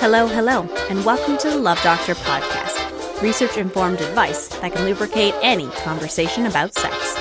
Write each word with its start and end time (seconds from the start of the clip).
Hello, 0.00 0.26
hello, 0.26 0.62
and 0.88 1.04
welcome 1.04 1.36
to 1.36 1.50
the 1.50 1.58
Love 1.58 1.78
Doctor 1.82 2.14
podcast, 2.14 3.20
research 3.20 3.58
informed 3.58 4.00
advice 4.00 4.48
that 4.48 4.72
can 4.72 4.86
lubricate 4.86 5.34
any 5.42 5.68
conversation 5.72 6.46
about 6.46 6.72
sex. 6.72 7.18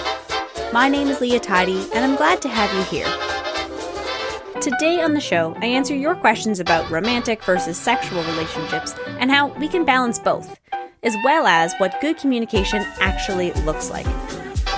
My 0.72 0.88
name 0.88 1.10
is 1.10 1.20
Leah 1.20 1.42
Tidy, 1.42 1.86
and 1.94 2.06
I'm 2.06 2.16
glad 2.16 2.42
to 2.42 2.48
have 2.48 2.74
you 2.74 2.84
here. 2.84 4.62
Today 4.62 5.02
on 5.02 5.14
the 5.14 5.20
show, 5.20 5.54
I 5.58 5.66
answer 5.66 5.94
your 5.94 6.16
questions 6.16 6.62
about 6.62 6.90
romantic 6.90 7.44
versus 7.44 7.78
sexual 7.78 8.24
relationships 8.24 8.96
and 9.20 9.30
how 9.30 9.48
we 9.60 9.68
can 9.68 9.84
balance 9.84 10.18
both, 10.18 10.58
as 11.04 11.18
well 11.26 11.48
as 11.48 11.76
what 11.80 12.00
good 12.00 12.16
communication 12.16 12.86
actually 13.02 13.52
looks 13.66 13.90
like. 13.90 14.08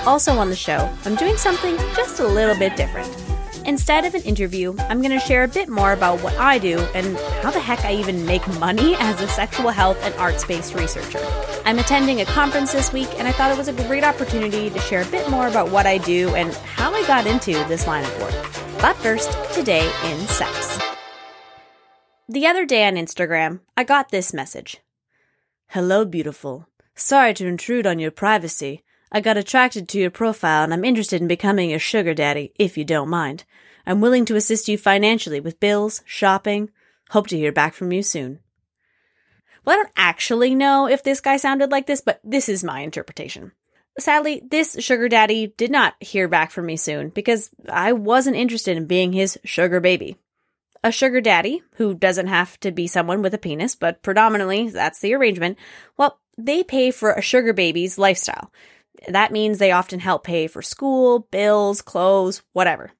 Also 0.08 0.32
on 0.38 0.50
the 0.50 0.56
show, 0.56 0.90
I'm 1.04 1.14
doing 1.14 1.36
something 1.36 1.76
just 1.94 2.18
a 2.18 2.26
little 2.26 2.58
bit 2.58 2.76
different. 2.76 3.21
Instead 3.64 4.04
of 4.04 4.14
an 4.14 4.22
interview, 4.22 4.74
I'm 4.88 5.00
going 5.00 5.16
to 5.16 5.24
share 5.24 5.44
a 5.44 5.48
bit 5.48 5.68
more 5.68 5.92
about 5.92 6.20
what 6.20 6.36
I 6.36 6.58
do 6.58 6.80
and 6.94 7.16
how 7.42 7.50
the 7.50 7.60
heck 7.60 7.84
I 7.84 7.94
even 7.94 8.26
make 8.26 8.46
money 8.58 8.94
as 8.98 9.20
a 9.20 9.28
sexual 9.28 9.70
health 9.70 9.98
and 10.02 10.14
arts 10.16 10.44
based 10.44 10.74
researcher. 10.74 11.20
I'm 11.64 11.78
attending 11.78 12.20
a 12.20 12.24
conference 12.24 12.72
this 12.72 12.92
week, 12.92 13.08
and 13.18 13.28
I 13.28 13.32
thought 13.32 13.52
it 13.52 13.58
was 13.58 13.68
a 13.68 13.72
great 13.86 14.04
opportunity 14.04 14.68
to 14.68 14.78
share 14.80 15.02
a 15.02 15.06
bit 15.06 15.30
more 15.30 15.46
about 15.46 15.70
what 15.70 15.86
I 15.86 15.98
do 15.98 16.34
and 16.34 16.52
how 16.54 16.92
I 16.92 17.06
got 17.06 17.26
into 17.26 17.52
this 17.68 17.86
line 17.86 18.04
of 18.04 18.20
work. 18.20 18.80
But 18.80 18.96
first, 18.96 19.30
today 19.54 19.86
in 20.06 20.18
sex. 20.26 20.78
The 22.28 22.46
other 22.46 22.64
day 22.66 22.86
on 22.86 22.94
Instagram, 22.94 23.60
I 23.76 23.84
got 23.84 24.10
this 24.10 24.32
message 24.32 24.78
Hello, 25.68 26.04
beautiful. 26.04 26.66
Sorry 26.94 27.32
to 27.34 27.46
intrude 27.46 27.86
on 27.86 27.98
your 27.98 28.10
privacy. 28.10 28.82
I 29.14 29.20
got 29.20 29.36
attracted 29.36 29.88
to 29.90 29.98
your 30.00 30.10
profile 30.10 30.64
and 30.64 30.72
I'm 30.72 30.86
interested 30.86 31.20
in 31.20 31.28
becoming 31.28 31.68
your 31.70 31.78
sugar 31.78 32.14
daddy, 32.14 32.52
if 32.58 32.78
you 32.78 32.84
don't 32.84 33.10
mind. 33.10 33.44
I'm 33.86 34.00
willing 34.00 34.24
to 34.24 34.36
assist 34.36 34.68
you 34.68 34.78
financially 34.78 35.38
with 35.38 35.60
bills, 35.60 36.02
shopping. 36.06 36.70
Hope 37.10 37.26
to 37.26 37.36
hear 37.36 37.52
back 37.52 37.74
from 37.74 37.92
you 37.92 38.02
soon. 38.02 38.40
Well, 39.64 39.74
I 39.74 39.82
don't 39.82 39.92
actually 39.96 40.54
know 40.54 40.88
if 40.88 41.02
this 41.02 41.20
guy 41.20 41.36
sounded 41.36 41.70
like 41.70 41.86
this, 41.86 42.00
but 42.00 42.20
this 42.24 42.48
is 42.48 42.64
my 42.64 42.80
interpretation. 42.80 43.52
Sadly, 43.98 44.42
this 44.50 44.76
sugar 44.80 45.10
daddy 45.10 45.48
did 45.58 45.70
not 45.70 45.94
hear 46.00 46.26
back 46.26 46.50
from 46.50 46.64
me 46.64 46.76
soon 46.76 47.10
because 47.10 47.50
I 47.68 47.92
wasn't 47.92 48.36
interested 48.36 48.78
in 48.78 48.86
being 48.86 49.12
his 49.12 49.38
sugar 49.44 49.80
baby. 49.80 50.16
A 50.82 50.90
sugar 50.90 51.20
daddy, 51.20 51.62
who 51.74 51.94
doesn't 51.94 52.28
have 52.28 52.58
to 52.60 52.72
be 52.72 52.86
someone 52.86 53.20
with 53.20 53.34
a 53.34 53.38
penis, 53.38 53.76
but 53.76 54.02
predominantly 54.02 54.70
that's 54.70 55.00
the 55.00 55.14
arrangement, 55.14 55.58
well, 55.98 56.18
they 56.38 56.64
pay 56.64 56.90
for 56.90 57.12
a 57.12 57.20
sugar 57.20 57.52
baby's 57.52 57.98
lifestyle. 57.98 58.50
That 59.08 59.32
means 59.32 59.58
they 59.58 59.72
often 59.72 60.00
help 60.00 60.24
pay 60.24 60.46
for 60.46 60.62
school, 60.62 61.20
bills, 61.30 61.82
clothes, 61.82 62.42
whatever. 62.52 62.92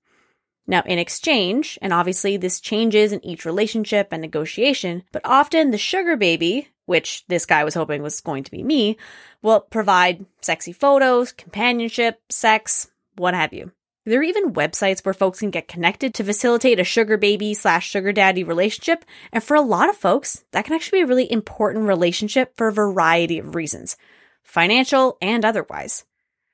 Now, 0.67 0.83
in 0.87 0.99
exchange, 0.99 1.79
and 1.83 1.93
obviously 1.93 2.37
this 2.37 2.61
changes 2.61 3.13
in 3.13 3.25
each 3.25 3.45
relationship 3.45 4.09
and 4.13 4.23
negotiation, 4.23 5.03
but 5.13 5.23
often 5.25 5.71
the 5.71 5.79
sugar 5.79 6.17
baby, 6.17 6.69
which 6.87 7.25
this 7.27 7.47
guy 7.47 7.65
was 7.65 7.75
hoping 7.75 8.03
was 8.03 8.21
going 8.21 8.45
to 8.45 8.51
be 8.51 8.63
me, 8.63 8.97
will 9.43 9.61
provide 9.61 10.25
sexy 10.41 10.73
photos, 10.73 11.33
companionship, 11.33 12.21
sex, 12.29 12.91
what 13.17 13.35
have 13.35 13.53
you. 13.53 13.73
There 14.05 14.19
are 14.21 14.25
even 14.25 14.53
websites 14.53 15.05
where 15.05 15.15
folks 15.15 15.41
can 15.41 15.51
get 15.51 15.69
connected 15.69 16.15
to 16.15 16.25
facilitate 16.25 16.81
a 16.81 16.85
sugar 16.85 17.17
baby 17.17 17.55
slash 17.55 17.89
sugar 17.89 18.13
daddy 18.13 18.43
relationship. 18.43 19.05
And 19.33 19.45
for 19.45 19.57
a 19.57 19.61
lot 19.61 19.89
of 19.89 19.97
folks, 19.97 20.45
that 20.51 20.65
can 20.65 20.75
actually 20.75 21.01
be 21.01 21.03
a 21.05 21.07
really 21.07 21.31
important 21.31 21.87
relationship 21.87 22.57
for 22.57 22.69
a 22.69 22.73
variety 22.73 23.39
of 23.39 23.55
reasons 23.55 23.97
financial 24.43 25.17
and 25.21 25.45
otherwise. 25.45 26.05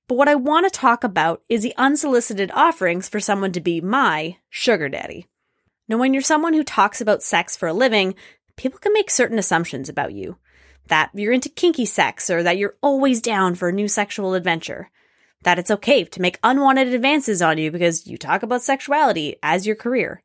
But 0.09 0.17
what 0.17 0.29
I 0.29 0.35
want 0.37 0.67
to 0.67 0.79
talk 0.79 1.05
about 1.05 1.43
is 1.49 1.63
the 1.63 1.75
unsolicited 1.77 2.51
offerings 2.55 3.09
for 3.09 3.21
someone 3.21 3.53
to 3.53 3.61
be 3.61 3.83
my 3.83 4.39
sugar 4.49 4.89
daddy. 4.89 5.27
Now, 5.87 5.99
when 5.99 6.13
you're 6.13 6.23
someone 6.23 6.55
who 6.55 6.65
talks 6.65 7.01
about 7.01 7.23
sex 7.23 7.57
for 7.57 7.69
a 7.69 7.75
living, 7.75 8.15
people 8.57 8.79
can 8.79 8.93
make 8.95 9.11
certain 9.11 9.39
assumptions 9.39 9.89
about 9.89 10.15
you. 10.15 10.37
That 10.89 11.11
you're 11.13 11.33
into 11.33 11.51
kinky 11.51 11.85
sex 11.85 12.31
or 12.31 12.43
that 12.43 12.57
you're 12.57 12.77
always 12.81 13.21
down 13.21 13.55
for 13.55 13.69
a 13.69 13.73
new 13.73 13.89
sexual 13.89 14.33
adventure. 14.33 14.91
That 15.43 15.59
it's 15.59 15.71
okay 15.71 16.05
to 16.05 16.23
make 16.23 16.39
unwanted 16.43 16.89
advances 16.89 17.43
on 17.43 17.59
you 17.59 17.71
because 17.71 18.07
you 18.07 18.17
talk 18.17 18.43
about 18.43 18.63
sexuality 18.63 19.37
as 19.43 19.67
your 19.67 19.77
career. 19.77 20.23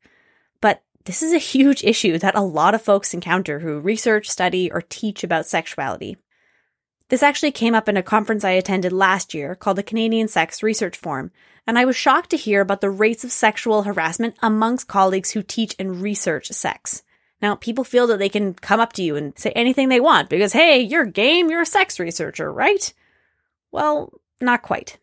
But 0.62 0.82
this 1.04 1.22
is 1.22 1.34
a 1.34 1.38
huge 1.38 1.84
issue 1.84 2.18
that 2.18 2.34
a 2.34 2.40
lot 2.40 2.74
of 2.74 2.82
folks 2.82 3.12
encounter 3.12 3.60
who 3.60 3.80
research, 3.80 4.30
study, 4.30 4.72
or 4.72 4.80
teach 4.80 5.22
about 5.22 5.46
sexuality. 5.46 6.16
This 7.08 7.22
actually 7.22 7.52
came 7.52 7.74
up 7.74 7.88
in 7.88 7.96
a 7.96 8.02
conference 8.02 8.44
I 8.44 8.52
attended 8.52 8.92
last 8.92 9.34
year 9.34 9.54
called 9.54 9.76
the 9.76 9.82
Canadian 9.82 10.28
Sex 10.28 10.62
Research 10.62 10.96
Forum, 10.96 11.30
and 11.66 11.78
I 11.78 11.84
was 11.84 11.96
shocked 11.96 12.30
to 12.30 12.36
hear 12.36 12.60
about 12.60 12.80
the 12.80 12.90
rates 12.90 13.24
of 13.24 13.32
sexual 13.32 13.82
harassment 13.82 14.36
amongst 14.42 14.88
colleagues 14.88 15.30
who 15.32 15.42
teach 15.42 15.74
and 15.78 16.00
research 16.00 16.48
sex. 16.48 17.02
Now, 17.42 17.56
people 17.56 17.84
feel 17.84 18.06
that 18.06 18.18
they 18.18 18.30
can 18.30 18.54
come 18.54 18.80
up 18.80 18.94
to 18.94 19.02
you 19.02 19.16
and 19.16 19.38
say 19.38 19.50
anything 19.50 19.90
they 19.90 20.00
want 20.00 20.30
because, 20.30 20.52
hey, 20.54 20.80
you're 20.80 21.04
game, 21.04 21.50
you're 21.50 21.62
a 21.62 21.66
sex 21.66 22.00
researcher, 22.00 22.50
right? 22.50 22.92
Well, 23.70 24.12
not 24.40 24.62
quite. 24.62 24.98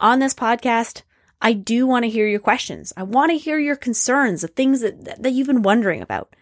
On 0.00 0.18
this 0.18 0.34
podcast, 0.34 1.02
I 1.40 1.52
do 1.52 1.86
want 1.86 2.04
to 2.04 2.10
hear 2.10 2.26
your 2.26 2.40
questions. 2.40 2.92
I 2.96 3.04
want 3.04 3.30
to 3.30 3.38
hear 3.38 3.58
your 3.58 3.76
concerns, 3.76 4.40
the 4.40 4.48
things 4.48 4.80
that, 4.80 5.22
that 5.22 5.32
you've 5.32 5.46
been 5.46 5.62
wondering 5.62 6.02
about. 6.02 6.34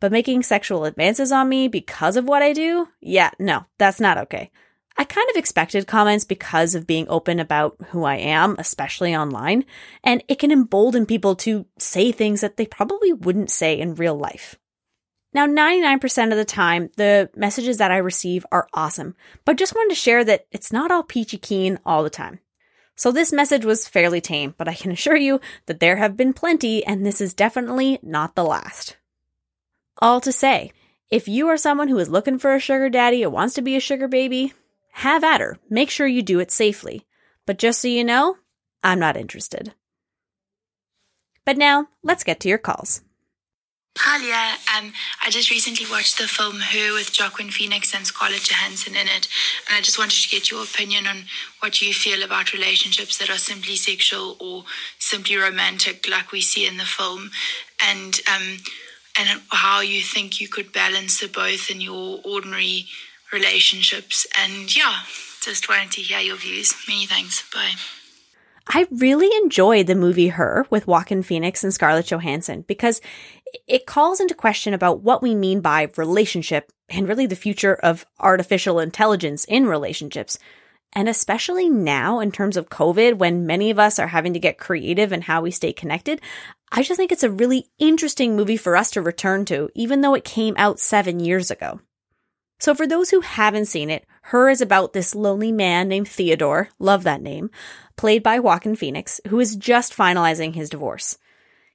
But 0.00 0.12
making 0.12 0.42
sexual 0.42 0.84
advances 0.84 1.32
on 1.32 1.48
me 1.48 1.68
because 1.68 2.16
of 2.16 2.26
what 2.26 2.42
I 2.42 2.52
do? 2.52 2.88
Yeah, 3.00 3.30
no, 3.38 3.64
that's 3.78 4.00
not 4.00 4.18
okay. 4.18 4.50
I 4.98 5.04
kind 5.04 5.28
of 5.28 5.36
expected 5.36 5.86
comments 5.86 6.24
because 6.24 6.74
of 6.74 6.86
being 6.86 7.06
open 7.08 7.38
about 7.38 7.76
who 7.88 8.04
I 8.04 8.16
am, 8.16 8.56
especially 8.58 9.14
online, 9.14 9.64
and 10.02 10.24
it 10.26 10.38
can 10.38 10.50
embolden 10.50 11.04
people 11.04 11.36
to 11.36 11.66
say 11.78 12.12
things 12.12 12.40
that 12.40 12.56
they 12.56 12.66
probably 12.66 13.12
wouldn't 13.12 13.50
say 13.50 13.78
in 13.78 13.94
real 13.94 14.16
life. 14.16 14.56
Now, 15.34 15.46
99% 15.46 16.30
of 16.30 16.38
the 16.38 16.46
time, 16.46 16.88
the 16.96 17.28
messages 17.36 17.76
that 17.76 17.90
I 17.90 17.98
receive 17.98 18.46
are 18.50 18.68
awesome, 18.72 19.14
but 19.44 19.58
just 19.58 19.74
wanted 19.74 19.90
to 19.90 20.00
share 20.00 20.24
that 20.24 20.46
it's 20.50 20.72
not 20.72 20.90
all 20.90 21.02
peachy 21.02 21.36
keen 21.36 21.78
all 21.84 22.02
the 22.02 22.08
time. 22.08 22.40
So 22.94 23.12
this 23.12 23.34
message 23.34 23.66
was 23.66 23.86
fairly 23.86 24.22
tame, 24.22 24.54
but 24.56 24.66
I 24.66 24.72
can 24.72 24.90
assure 24.90 25.16
you 25.16 25.42
that 25.66 25.80
there 25.80 25.96
have 25.96 26.16
been 26.16 26.32
plenty, 26.32 26.86
and 26.86 27.04
this 27.04 27.20
is 27.20 27.34
definitely 27.34 27.98
not 28.02 28.34
the 28.34 28.44
last. 28.44 28.96
All 29.98 30.20
to 30.20 30.32
say, 30.32 30.72
if 31.10 31.28
you 31.28 31.48
are 31.48 31.56
someone 31.56 31.88
who 31.88 31.98
is 31.98 32.08
looking 32.08 32.38
for 32.38 32.54
a 32.54 32.60
sugar 32.60 32.90
daddy 32.90 33.24
or 33.24 33.30
wants 33.30 33.54
to 33.54 33.62
be 33.62 33.76
a 33.76 33.80
sugar 33.80 34.08
baby, 34.08 34.52
have 34.92 35.24
at 35.24 35.40
her. 35.40 35.58
Make 35.70 35.90
sure 35.90 36.06
you 36.06 36.22
do 36.22 36.40
it 36.40 36.50
safely. 36.50 37.06
But 37.46 37.58
just 37.58 37.80
so 37.80 37.88
you 37.88 38.04
know, 38.04 38.36
I'm 38.82 38.98
not 38.98 39.16
interested. 39.16 39.72
But 41.44 41.56
now, 41.56 41.88
let's 42.02 42.24
get 42.24 42.40
to 42.40 42.48
your 42.48 42.58
calls. 42.58 43.02
Hi. 43.98 44.56
Um, 44.76 44.92
I 45.24 45.30
just 45.30 45.50
recently 45.50 45.86
watched 45.90 46.18
the 46.18 46.28
film 46.28 46.60
Her 46.60 46.92
with 46.92 47.16
Joaquin 47.18 47.50
Phoenix 47.50 47.94
and 47.94 48.06
Scarlett 48.06 48.42
Johansson 48.42 48.94
in 48.94 49.06
it, 49.06 49.26
and 49.68 49.76
I 49.76 49.80
just 49.80 49.98
wanted 49.98 50.20
to 50.20 50.28
get 50.28 50.50
your 50.50 50.62
opinion 50.62 51.06
on 51.06 51.24
what 51.60 51.80
you 51.80 51.94
feel 51.94 52.22
about 52.22 52.52
relationships 52.52 53.16
that 53.18 53.30
are 53.30 53.38
simply 53.38 53.76
sexual 53.76 54.36
or 54.38 54.64
simply 54.98 55.36
romantic, 55.36 56.06
like 56.10 56.30
we 56.30 56.42
see 56.42 56.66
in 56.66 56.76
the 56.76 56.84
film, 56.84 57.30
and 57.82 58.20
um, 58.28 58.58
and 59.18 59.40
how 59.48 59.80
you 59.80 60.00
think 60.00 60.40
you 60.40 60.48
could 60.48 60.72
balance 60.72 61.20
the 61.20 61.28
both 61.28 61.70
in 61.70 61.80
your 61.80 62.20
ordinary 62.24 62.86
relationships. 63.32 64.26
And 64.38 64.74
yeah, 64.74 65.00
just 65.42 65.68
wanted 65.68 65.92
to 65.92 66.02
hear 66.02 66.20
your 66.20 66.36
views. 66.36 66.74
Many 66.88 67.06
thanks. 67.06 67.48
Bye. 67.52 67.72
I 68.68 68.88
really 68.90 69.30
enjoyed 69.42 69.86
the 69.86 69.94
movie 69.94 70.28
Her 70.28 70.66
with 70.70 70.88
Joaquin 70.88 71.22
Phoenix 71.22 71.62
and 71.62 71.72
Scarlett 71.72 72.06
Johansson 72.06 72.64
because 72.66 73.00
it 73.68 73.86
calls 73.86 74.18
into 74.20 74.34
question 74.34 74.74
about 74.74 75.02
what 75.02 75.22
we 75.22 75.36
mean 75.36 75.60
by 75.60 75.88
relationship 75.96 76.72
and 76.88 77.08
really 77.08 77.26
the 77.26 77.36
future 77.36 77.74
of 77.74 78.06
artificial 78.18 78.80
intelligence 78.80 79.44
in 79.44 79.66
relationships. 79.66 80.38
And 80.92 81.08
especially 81.08 81.68
now 81.68 82.20
in 82.20 82.32
terms 82.32 82.56
of 82.56 82.70
COVID, 82.70 83.18
when 83.18 83.46
many 83.46 83.70
of 83.70 83.78
us 83.78 83.98
are 83.98 84.06
having 84.06 84.32
to 84.32 84.38
get 84.38 84.58
creative 84.58 85.12
in 85.12 85.22
how 85.22 85.42
we 85.42 85.50
stay 85.50 85.72
connected, 85.72 86.20
I 86.72 86.82
just 86.82 86.96
think 86.96 87.12
it's 87.12 87.22
a 87.22 87.30
really 87.30 87.66
interesting 87.78 88.34
movie 88.34 88.56
for 88.56 88.76
us 88.76 88.90
to 88.92 89.02
return 89.02 89.44
to, 89.46 89.68
even 89.74 90.00
though 90.00 90.14
it 90.14 90.24
came 90.24 90.54
out 90.56 90.80
seven 90.80 91.20
years 91.20 91.50
ago. 91.50 91.80
So 92.58 92.74
for 92.74 92.86
those 92.86 93.10
who 93.10 93.20
haven't 93.20 93.66
seen 93.66 93.90
it, 93.90 94.06
Her 94.22 94.48
is 94.48 94.60
about 94.60 94.92
this 94.92 95.14
lonely 95.14 95.52
man 95.52 95.88
named 95.88 96.08
Theodore, 96.08 96.70
love 96.78 97.04
that 97.04 97.22
name, 97.22 97.50
played 97.96 98.22
by 98.22 98.38
Joaquin 98.40 98.74
Phoenix, 98.74 99.20
who 99.28 99.38
is 99.38 99.54
just 99.54 99.94
finalizing 99.94 100.54
his 100.54 100.70
divorce. 100.70 101.18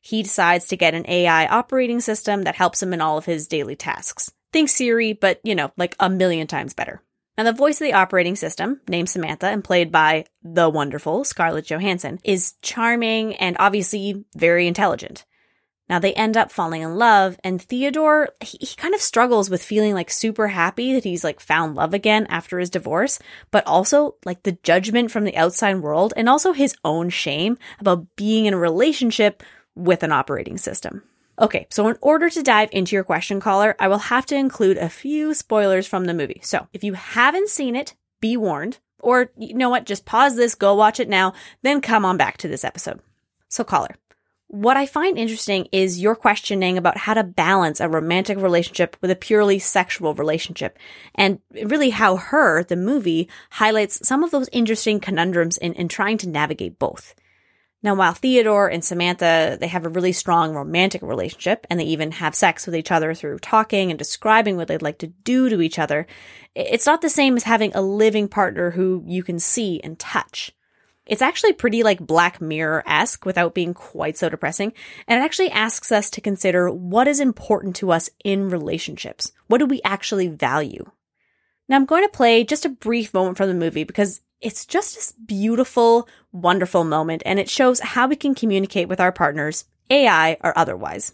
He 0.02 0.24
decides 0.24 0.66
to 0.68 0.78
get 0.78 0.96
an 0.96 1.08
AI 1.08 1.46
operating 1.46 2.02
system 2.02 2.44
that 2.44 2.56
helps 2.56 2.82
him 2.82 2.94
in 2.94 3.02
all 3.02 3.18
of 3.18 3.26
his 3.26 3.48
daily 3.48 3.76
tasks. 3.76 4.32
Think 4.52 4.68
Siri, 4.68 5.14
but 5.14 5.40
you 5.44 5.56
know, 5.56 5.72
like 5.78 5.96
a 6.00 6.10
million 6.10 6.48
times 6.48 6.74
better. 6.74 7.02
And 7.42 7.48
the 7.48 7.54
voice 7.54 7.82
of 7.82 7.86
the 7.86 7.94
operating 7.94 8.36
system, 8.36 8.82
named 8.88 9.10
Samantha 9.10 9.48
and 9.48 9.64
played 9.64 9.92
by 9.92 10.26
the 10.44 10.70
wonderful 10.70 11.24
Scarlett 11.24 11.66
Johansson, 11.66 12.20
is 12.24 12.54
charming 12.62 13.36
and 13.38 13.56
obviously 13.58 14.26
very 14.36 14.68
intelligent. 14.68 15.26
Now 15.90 15.98
they 15.98 16.14
end 16.14 16.38
up 16.38 16.52
falling 16.52 16.84
in 16.84 16.98
love, 16.98 17.40
and 17.44 17.60
Theodore, 17.60 18.30
he, 18.42 18.60
he, 18.60 18.76
kind 18.76 18.94
of 18.94 19.02
struggles 19.02 19.50
with 19.50 19.64
feeling 19.64 19.96
like 19.96 20.12
super 20.12 20.50
happy 20.50 20.94
that 20.94 21.04
he's 21.04 21.24
like 21.24 21.40
found 21.40 21.74
love 21.74 21.96
again 21.96 22.28
after 22.30 22.60
his 22.60 22.70
divorce, 22.70 23.18
but 23.50 23.66
also 23.66 24.18
like 24.24 24.44
the 24.44 24.60
judgment 24.62 25.10
from 25.10 25.24
the 25.24 25.36
outside 25.36 25.82
world 25.82 26.14
and 26.16 26.30
also 26.30 26.54
his 26.54 26.76
own 26.86 27.10
shame 27.10 27.58
about 27.80 28.16
being 28.16 28.46
in 28.46 28.54
a 28.54 28.60
relationship 28.60 29.42
with 29.74 30.04
an 30.04 30.12
operating 30.12 30.60
system. 30.60 31.02
Okay, 31.42 31.66
so 31.72 31.88
in 31.88 31.98
order 32.02 32.30
to 32.30 32.44
dive 32.44 32.70
into 32.72 32.96
your 32.96 33.04
question 33.04 33.40
caller, 33.40 33.76
I 33.80 33.88
will 33.88 33.98
have 33.98 34.28
to 34.28 34.36
include 34.36 34.78
a 34.78 34.90
few 34.90 35.34
spoilers 35.34 35.88
from 35.88 36.06
the 36.06 36.14
movie. 36.14 36.40
So 36.44 36.68
if 36.72 36.84
you 36.84 36.94
haven't 36.94 37.50
seen 37.50 37.76
it, 37.76 37.96
be 38.20 38.38
warned. 38.38 38.78
Or 39.00 39.32
you 39.36 39.56
know 39.56 39.72
what, 39.72 39.88
just 39.88 40.06
pause 40.06 40.36
this, 40.36 40.54
go 40.54 40.76
watch 40.76 41.00
it 41.00 41.10
now, 41.10 41.34
then 41.64 41.82
come 41.82 42.06
on 42.06 42.18
back 42.18 42.38
to 42.38 42.48
this 42.48 42.64
episode. 42.64 43.00
So 43.50 43.64
caller, 43.64 43.96
what 44.46 44.78
I 44.78 44.86
find 44.86 45.18
interesting 45.18 45.68
is 45.72 46.00
your 46.00 46.16
questioning 46.16 46.78
about 46.78 46.98
how 46.98 47.16
to 47.16 47.24
balance 47.24 47.80
a 47.80 47.90
romantic 47.90 48.38
relationship 48.38 48.96
with 49.02 49.10
a 49.10 49.16
purely 49.16 49.58
sexual 49.58 50.14
relationship, 50.14 50.78
and 51.16 51.40
really 51.64 51.90
how 51.90 52.18
her, 52.18 52.64
the 52.64 52.76
movie, 52.76 53.28
highlights 53.50 54.08
some 54.08 54.24
of 54.24 54.30
those 54.30 54.50
interesting 54.52 55.00
conundrums 55.00 55.58
in, 55.58 55.74
in 55.74 55.88
trying 55.88 56.20
to 56.20 56.30
navigate 56.30 56.78
both. 56.78 57.16
Now, 57.84 57.96
while 57.96 58.14
Theodore 58.14 58.70
and 58.70 58.86
Samantha, 58.86 59.58
they 59.60 59.68
have 59.68 59.86
a 59.86 59.90
really 59.90 60.12
strong 60.12 60.54
romantic 60.54 61.02
relationship 61.02 61.66
and 61.70 61.80
they 61.80 61.86
even 61.86 62.12
have 62.12 62.36
sex 62.36 62.66
with 62.66 62.76
each 62.76 62.92
other 62.92 63.16
through 63.16 63.40
talking 63.40 63.90
and 63.90 63.98
describing 63.98 64.56
what 64.56 64.68
they'd 64.68 64.84
like 64.84 65.00
to 65.00 65.08
do 65.08 65.50
to 65.50 65.62
each 65.62 65.80
other, 65.80 66.06
it's 66.54 66.86
not 66.86 67.02
the 67.02 67.10
same 67.10 67.36
as 67.36 67.44
having 67.44 67.74
a 67.74 67.82
living 67.82 68.28
partner 68.28 68.72
who 68.72 69.04
you 69.08 69.24
can 69.24 69.40
see 69.40 69.82
and 69.84 69.98
touch. 69.98 70.52
It's 71.08 71.24
actually 71.24 71.54
pretty 71.54 71.82
like 71.82 72.00
Black 72.00 72.40
Mirror 72.40 72.84
esque 72.86 73.26
without 73.26 73.56
being 73.56 73.74
quite 73.74 74.16
so 74.16 74.30
depressing. 74.30 74.74
And 75.08 75.20
it 75.20 75.26
actually 75.26 75.50
asks 75.50 75.92
us 75.92 76.12
to 76.12 76.22
consider 76.22 76.70
what 76.70 77.08
is 77.08 77.20
important 77.20 77.76
to 77.78 77.92
us 77.92 78.10
in 78.24 78.50
relationships. 78.50 79.32
What 79.48 79.58
do 79.58 79.66
we 79.66 79.82
actually 79.84 80.28
value? 80.28 80.86
Now 81.68 81.78
I'm 81.78 81.86
going 81.86 82.04
to 82.04 82.10
play 82.10 82.44
just 82.44 82.66
a 82.66 82.70
brief 82.70 83.14
moment 83.14 83.38
from 83.38 83.50
the 83.50 83.56
movie 83.56 83.84
because 83.84 84.22
it's 84.42 84.66
just 84.66 84.96
this 84.96 85.12
beautiful, 85.12 86.10
wonderful 86.32 86.84
moment, 86.84 87.22
and 87.26 87.40
it 87.40 87.50
shows 87.50 87.80
how 87.80 88.08
we 88.08 88.16
can 88.16 88.34
communicate 88.34 88.90
with 88.90 89.00
our 89.00 89.12
partners, 89.12 89.66
AI 89.90 90.38
or 90.42 90.58
otherwise. 90.58 91.14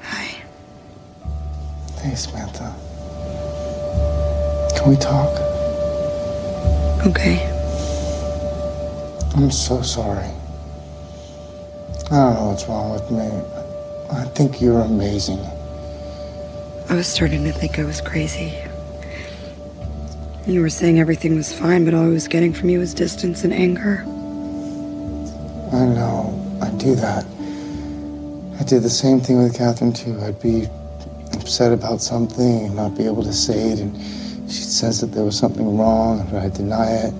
Hi. 0.00 0.42
Hey, 2.00 2.14
Samantha. 2.14 2.74
Can 4.76 4.90
we 4.90 4.96
talk? 4.96 5.38
Okay. 7.06 7.48
I'm 9.34 9.50
so 9.50 9.82
sorry. 9.82 10.30
I 12.10 12.16
don't 12.16 12.34
know 12.34 12.48
what's 12.48 12.68
wrong 12.68 12.92
with 12.92 13.10
me. 13.10 13.28
I 14.10 14.24
think 14.34 14.60
you're 14.60 14.82
amazing. 14.82 15.40
I 16.88 16.94
was 16.94 17.06
starting 17.06 17.42
to 17.44 17.52
think 17.52 17.78
I 17.78 17.84
was 17.84 18.00
crazy. 18.00 18.52
You 20.44 20.60
were 20.60 20.70
saying 20.70 20.98
everything 20.98 21.36
was 21.36 21.52
fine, 21.52 21.84
but 21.84 21.94
all 21.94 22.04
I 22.04 22.08
was 22.08 22.26
getting 22.26 22.52
from 22.52 22.68
you 22.68 22.80
was 22.80 22.94
distance 22.94 23.44
and 23.44 23.52
anger. 23.52 24.02
I 25.72 25.86
know. 25.86 26.58
I 26.60 26.68
do 26.78 26.96
that. 26.96 27.24
I 28.58 28.64
did 28.64 28.82
the 28.82 28.90
same 28.90 29.20
thing 29.20 29.40
with 29.40 29.56
Catherine, 29.56 29.92
too. 29.92 30.20
I'd 30.20 30.42
be 30.42 30.66
upset 31.32 31.72
about 31.72 32.00
something 32.00 32.66
and 32.66 32.74
not 32.74 32.96
be 32.96 33.06
able 33.06 33.22
to 33.22 33.32
say 33.32 33.70
it, 33.70 33.78
and 33.78 33.96
she 34.50 34.62
says 34.62 35.00
that 35.00 35.12
there 35.12 35.22
was 35.22 35.38
something 35.38 35.78
wrong, 35.78 36.20
and 36.20 36.36
I'd 36.36 36.54
deny 36.54 36.90
it. 36.90 37.14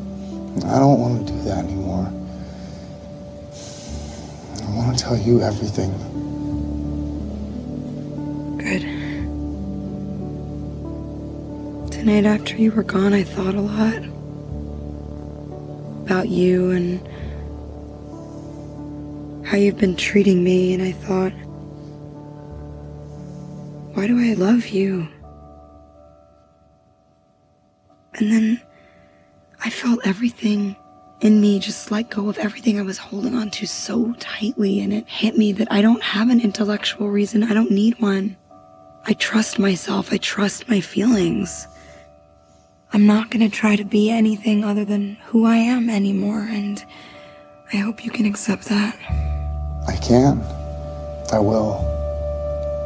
I 0.66 0.80
don't 0.80 0.98
want 0.98 1.26
to 1.26 1.32
do 1.32 1.42
that 1.42 1.64
anymore. 1.64 2.12
I 4.66 4.74
want 4.74 4.98
to 4.98 5.04
tell 5.04 5.16
you 5.16 5.42
everything. 5.42 5.92
Tonight 12.02 12.26
after 12.26 12.56
you 12.56 12.72
were 12.72 12.82
gone, 12.82 13.12
I 13.12 13.22
thought 13.22 13.54
a 13.54 13.60
lot 13.60 14.02
about 16.04 16.28
you 16.28 16.72
and 16.72 16.98
how 19.46 19.56
you've 19.56 19.78
been 19.78 19.94
treating 19.94 20.42
me, 20.42 20.74
and 20.74 20.82
I 20.82 20.90
thought, 20.90 21.30
why 23.94 24.08
do 24.08 24.18
I 24.18 24.34
love 24.34 24.66
you? 24.66 25.06
And 28.14 28.32
then 28.32 28.60
I 29.60 29.70
felt 29.70 30.04
everything 30.04 30.74
in 31.20 31.40
me 31.40 31.60
just 31.60 31.92
let 31.92 32.10
go 32.10 32.28
of 32.28 32.36
everything 32.38 32.80
I 32.80 32.82
was 32.82 32.98
holding 32.98 33.36
on 33.36 33.48
to 33.50 33.66
so 33.68 34.12
tightly, 34.14 34.80
and 34.80 34.92
it 34.92 35.08
hit 35.08 35.38
me 35.38 35.52
that 35.52 35.70
I 35.70 35.80
don't 35.80 36.02
have 36.02 36.30
an 36.30 36.40
intellectual 36.40 37.10
reason. 37.10 37.44
I 37.44 37.54
don't 37.54 37.70
need 37.70 38.00
one. 38.00 38.36
I 39.06 39.12
trust 39.12 39.60
myself, 39.60 40.12
I 40.12 40.16
trust 40.16 40.68
my 40.68 40.80
feelings. 40.80 41.68
I'm 42.94 43.06
not 43.06 43.30
going 43.30 43.48
to 43.48 43.54
try 43.54 43.76
to 43.76 43.84
be 43.84 44.10
anything 44.10 44.64
other 44.64 44.84
than 44.84 45.16
who 45.26 45.46
I 45.46 45.56
am 45.56 45.88
anymore, 45.88 46.46
and 46.50 46.84
I 47.72 47.78
hope 47.78 48.04
you 48.04 48.10
can 48.10 48.26
accept 48.26 48.66
that. 48.66 48.94
I 49.88 49.96
can. 49.96 50.40
I 51.32 51.38
will. 51.38 51.80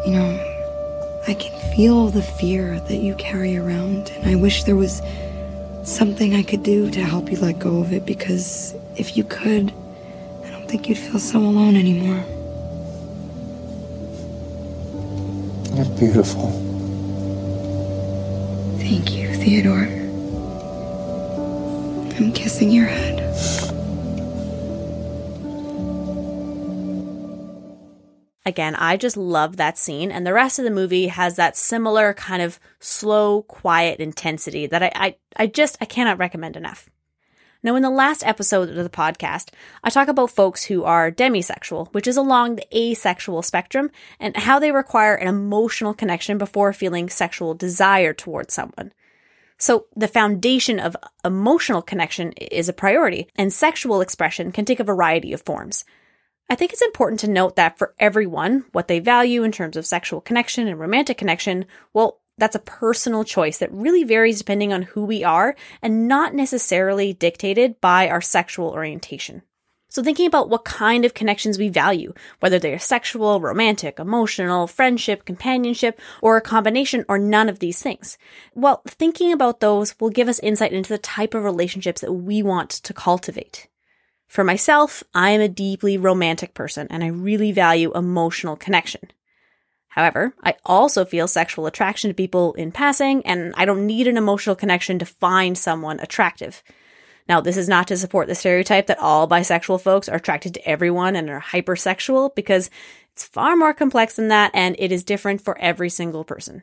You 0.06 0.12
know, 0.12 1.22
I 1.26 1.34
can 1.34 1.74
feel 1.74 2.08
the 2.08 2.22
fear 2.22 2.78
that 2.78 2.98
you 2.98 3.16
carry 3.16 3.56
around, 3.56 4.10
and 4.10 4.28
I 4.30 4.36
wish 4.36 4.62
there 4.62 4.76
was 4.76 5.02
something 5.82 6.34
I 6.34 6.42
could 6.44 6.62
do 6.62 6.88
to 6.90 7.00
help 7.04 7.30
you 7.30 7.38
let 7.38 7.58
go 7.58 7.80
of 7.80 7.92
it 7.92 8.06
because 8.06 8.74
if 8.96 9.16
you 9.16 9.24
could, 9.24 9.72
I 10.44 10.50
don't 10.50 10.68
think 10.68 10.88
you'd 10.88 10.98
feel 10.98 11.18
so 11.18 11.40
alone 11.40 11.74
anymore. 11.74 12.24
You're 15.74 15.98
beautiful. 15.98 16.50
Thank 18.78 19.15
you, 19.15 19.15
Theodore. 19.46 19.86
I'm 22.16 22.32
kissing 22.32 22.72
your 22.72 22.86
head. 22.86 23.20
Again, 28.44 28.74
I 28.74 28.96
just 28.96 29.16
love 29.16 29.56
that 29.56 29.78
scene, 29.78 30.10
and 30.10 30.26
the 30.26 30.32
rest 30.32 30.58
of 30.58 30.64
the 30.64 30.72
movie 30.72 31.06
has 31.06 31.36
that 31.36 31.56
similar 31.56 32.12
kind 32.12 32.42
of 32.42 32.58
slow, 32.80 33.42
quiet 33.42 34.00
intensity 34.00 34.66
that 34.66 34.82
I, 34.82 34.90
I, 34.96 35.16
I 35.36 35.46
just 35.46 35.78
I 35.80 35.84
cannot 35.84 36.18
recommend 36.18 36.56
enough. 36.56 36.90
Now, 37.62 37.76
in 37.76 37.84
the 37.84 37.88
last 37.90 38.26
episode 38.26 38.70
of 38.70 38.74
the 38.74 38.90
podcast, 38.90 39.50
I 39.84 39.90
talk 39.90 40.08
about 40.08 40.32
folks 40.32 40.64
who 40.64 40.82
are 40.82 41.12
demisexual, 41.12 41.94
which 41.94 42.08
is 42.08 42.16
along 42.16 42.56
the 42.56 42.76
asexual 42.76 43.42
spectrum, 43.42 43.92
and 44.18 44.36
how 44.36 44.58
they 44.58 44.72
require 44.72 45.14
an 45.14 45.28
emotional 45.28 45.94
connection 45.94 46.36
before 46.36 46.72
feeling 46.72 47.08
sexual 47.08 47.54
desire 47.54 48.12
towards 48.12 48.52
someone. 48.52 48.90
So 49.58 49.86
the 49.96 50.08
foundation 50.08 50.78
of 50.78 50.96
emotional 51.24 51.82
connection 51.82 52.32
is 52.32 52.68
a 52.68 52.74
priority, 52.74 53.28
and 53.36 53.52
sexual 53.52 54.00
expression 54.00 54.52
can 54.52 54.64
take 54.64 54.80
a 54.80 54.84
variety 54.84 55.32
of 55.32 55.42
forms. 55.42 55.84
I 56.48 56.54
think 56.54 56.72
it's 56.72 56.82
important 56.82 57.20
to 57.20 57.30
note 57.30 57.56
that 57.56 57.78
for 57.78 57.94
everyone, 57.98 58.66
what 58.72 58.86
they 58.86 59.00
value 59.00 59.42
in 59.42 59.52
terms 59.52 59.76
of 59.76 59.86
sexual 59.86 60.20
connection 60.20 60.68
and 60.68 60.78
romantic 60.78 61.18
connection, 61.18 61.64
well, 61.92 62.20
that's 62.38 62.54
a 62.54 62.60
personal 62.60 63.24
choice 63.24 63.58
that 63.58 63.72
really 63.72 64.04
varies 64.04 64.38
depending 64.38 64.72
on 64.72 64.82
who 64.82 65.04
we 65.04 65.24
are 65.24 65.56
and 65.82 66.06
not 66.06 66.34
necessarily 66.34 67.14
dictated 67.14 67.80
by 67.80 68.08
our 68.08 68.20
sexual 68.20 68.68
orientation. 68.68 69.42
So 69.88 70.02
thinking 70.02 70.26
about 70.26 70.50
what 70.50 70.64
kind 70.64 71.04
of 71.04 71.14
connections 71.14 71.58
we 71.58 71.68
value, 71.68 72.12
whether 72.40 72.58
they 72.58 72.72
are 72.72 72.78
sexual, 72.78 73.40
romantic, 73.40 73.98
emotional, 73.98 74.66
friendship, 74.66 75.24
companionship, 75.24 76.00
or 76.20 76.36
a 76.36 76.42
combination 76.42 77.04
or 77.08 77.18
none 77.18 77.48
of 77.48 77.60
these 77.60 77.80
things. 77.80 78.18
Well, 78.54 78.82
thinking 78.86 79.32
about 79.32 79.60
those 79.60 79.98
will 80.00 80.10
give 80.10 80.28
us 80.28 80.40
insight 80.40 80.72
into 80.72 80.88
the 80.88 80.98
type 80.98 81.34
of 81.34 81.44
relationships 81.44 82.00
that 82.00 82.12
we 82.12 82.42
want 82.42 82.70
to 82.70 82.92
cultivate. 82.92 83.68
For 84.26 84.42
myself, 84.42 85.04
I 85.14 85.30
am 85.30 85.40
a 85.40 85.48
deeply 85.48 85.96
romantic 85.96 86.52
person 86.52 86.88
and 86.90 87.04
I 87.04 87.08
really 87.08 87.52
value 87.52 87.92
emotional 87.94 88.56
connection. 88.56 89.12
However, 89.88 90.34
I 90.42 90.56
also 90.64 91.04
feel 91.04 91.28
sexual 91.28 91.66
attraction 91.66 92.10
to 92.10 92.14
people 92.14 92.52
in 92.54 92.72
passing 92.72 93.24
and 93.24 93.54
I 93.56 93.64
don't 93.64 93.86
need 93.86 94.08
an 94.08 94.18
emotional 94.18 94.56
connection 94.56 94.98
to 94.98 95.06
find 95.06 95.56
someone 95.56 96.00
attractive. 96.00 96.62
Now, 97.28 97.40
this 97.40 97.56
is 97.56 97.68
not 97.68 97.88
to 97.88 97.96
support 97.96 98.28
the 98.28 98.34
stereotype 98.34 98.86
that 98.86 99.00
all 99.00 99.28
bisexual 99.28 99.80
folks 99.80 100.08
are 100.08 100.16
attracted 100.16 100.54
to 100.54 100.68
everyone 100.68 101.16
and 101.16 101.28
are 101.28 101.40
hypersexual 101.40 102.34
because 102.34 102.70
it's 103.12 103.24
far 103.24 103.56
more 103.56 103.74
complex 103.74 104.14
than 104.14 104.28
that 104.28 104.52
and 104.54 104.76
it 104.78 104.92
is 104.92 105.02
different 105.02 105.40
for 105.40 105.58
every 105.58 105.90
single 105.90 106.24
person. 106.24 106.62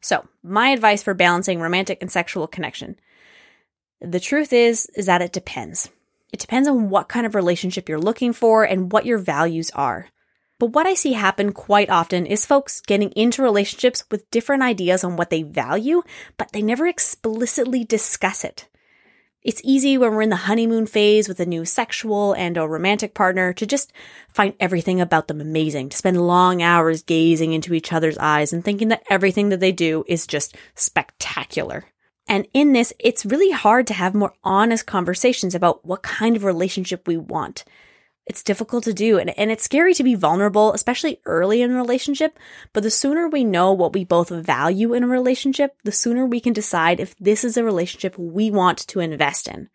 So, 0.00 0.26
my 0.42 0.70
advice 0.70 1.02
for 1.02 1.14
balancing 1.14 1.60
romantic 1.60 1.98
and 2.00 2.10
sexual 2.10 2.46
connection. 2.46 2.96
The 4.00 4.20
truth 4.20 4.52
is, 4.52 4.86
is 4.96 5.06
that 5.06 5.22
it 5.22 5.32
depends. 5.32 5.88
It 6.32 6.40
depends 6.40 6.68
on 6.68 6.90
what 6.90 7.08
kind 7.08 7.24
of 7.24 7.34
relationship 7.34 7.88
you're 7.88 7.98
looking 7.98 8.32
for 8.32 8.64
and 8.64 8.92
what 8.92 9.06
your 9.06 9.18
values 9.18 9.70
are. 9.70 10.08
But 10.58 10.72
what 10.72 10.86
I 10.86 10.94
see 10.94 11.12
happen 11.12 11.52
quite 11.52 11.90
often 11.90 12.26
is 12.26 12.46
folks 12.46 12.80
getting 12.80 13.10
into 13.12 13.42
relationships 13.42 14.04
with 14.10 14.30
different 14.30 14.62
ideas 14.62 15.04
on 15.04 15.16
what 15.16 15.30
they 15.30 15.42
value, 15.42 16.02
but 16.38 16.52
they 16.52 16.62
never 16.62 16.86
explicitly 16.86 17.84
discuss 17.84 18.44
it. 18.44 18.68
It's 19.46 19.60
easy 19.62 19.96
when 19.96 20.12
we're 20.12 20.22
in 20.22 20.30
the 20.30 20.34
honeymoon 20.34 20.86
phase 20.86 21.28
with 21.28 21.38
a 21.38 21.46
new 21.46 21.64
sexual 21.64 22.32
and 22.32 22.58
or 22.58 22.68
romantic 22.68 23.14
partner 23.14 23.52
to 23.52 23.64
just 23.64 23.92
find 24.28 24.54
everything 24.58 25.00
about 25.00 25.28
them 25.28 25.40
amazing, 25.40 25.90
to 25.90 25.96
spend 25.96 26.20
long 26.20 26.62
hours 26.62 27.04
gazing 27.04 27.52
into 27.52 27.72
each 27.72 27.92
other's 27.92 28.18
eyes 28.18 28.52
and 28.52 28.64
thinking 28.64 28.88
that 28.88 29.04
everything 29.08 29.50
that 29.50 29.60
they 29.60 29.70
do 29.70 30.02
is 30.08 30.26
just 30.26 30.56
spectacular. 30.74 31.84
And 32.26 32.48
in 32.54 32.72
this, 32.72 32.92
it's 32.98 33.24
really 33.24 33.52
hard 33.52 33.86
to 33.86 33.94
have 33.94 34.16
more 34.16 34.34
honest 34.42 34.84
conversations 34.84 35.54
about 35.54 35.86
what 35.86 36.02
kind 36.02 36.34
of 36.34 36.42
relationship 36.42 37.06
we 37.06 37.16
want. 37.16 37.64
It's 38.26 38.42
difficult 38.42 38.84
to 38.84 38.92
do 38.92 39.18
and, 39.18 39.36
and 39.38 39.50
it's 39.52 39.64
scary 39.64 39.94
to 39.94 40.02
be 40.02 40.16
vulnerable, 40.16 40.72
especially 40.72 41.20
early 41.26 41.62
in 41.62 41.70
a 41.70 41.76
relationship. 41.76 42.38
But 42.72 42.82
the 42.82 42.90
sooner 42.90 43.28
we 43.28 43.44
know 43.44 43.72
what 43.72 43.92
we 43.92 44.04
both 44.04 44.30
value 44.30 44.94
in 44.94 45.04
a 45.04 45.08
relationship, 45.08 45.76
the 45.84 45.92
sooner 45.92 46.26
we 46.26 46.40
can 46.40 46.52
decide 46.52 46.98
if 46.98 47.16
this 47.18 47.44
is 47.44 47.56
a 47.56 47.64
relationship 47.64 48.18
we 48.18 48.50
want 48.50 48.78
to 48.88 49.00
invest 49.00 49.46
in. 49.46 49.68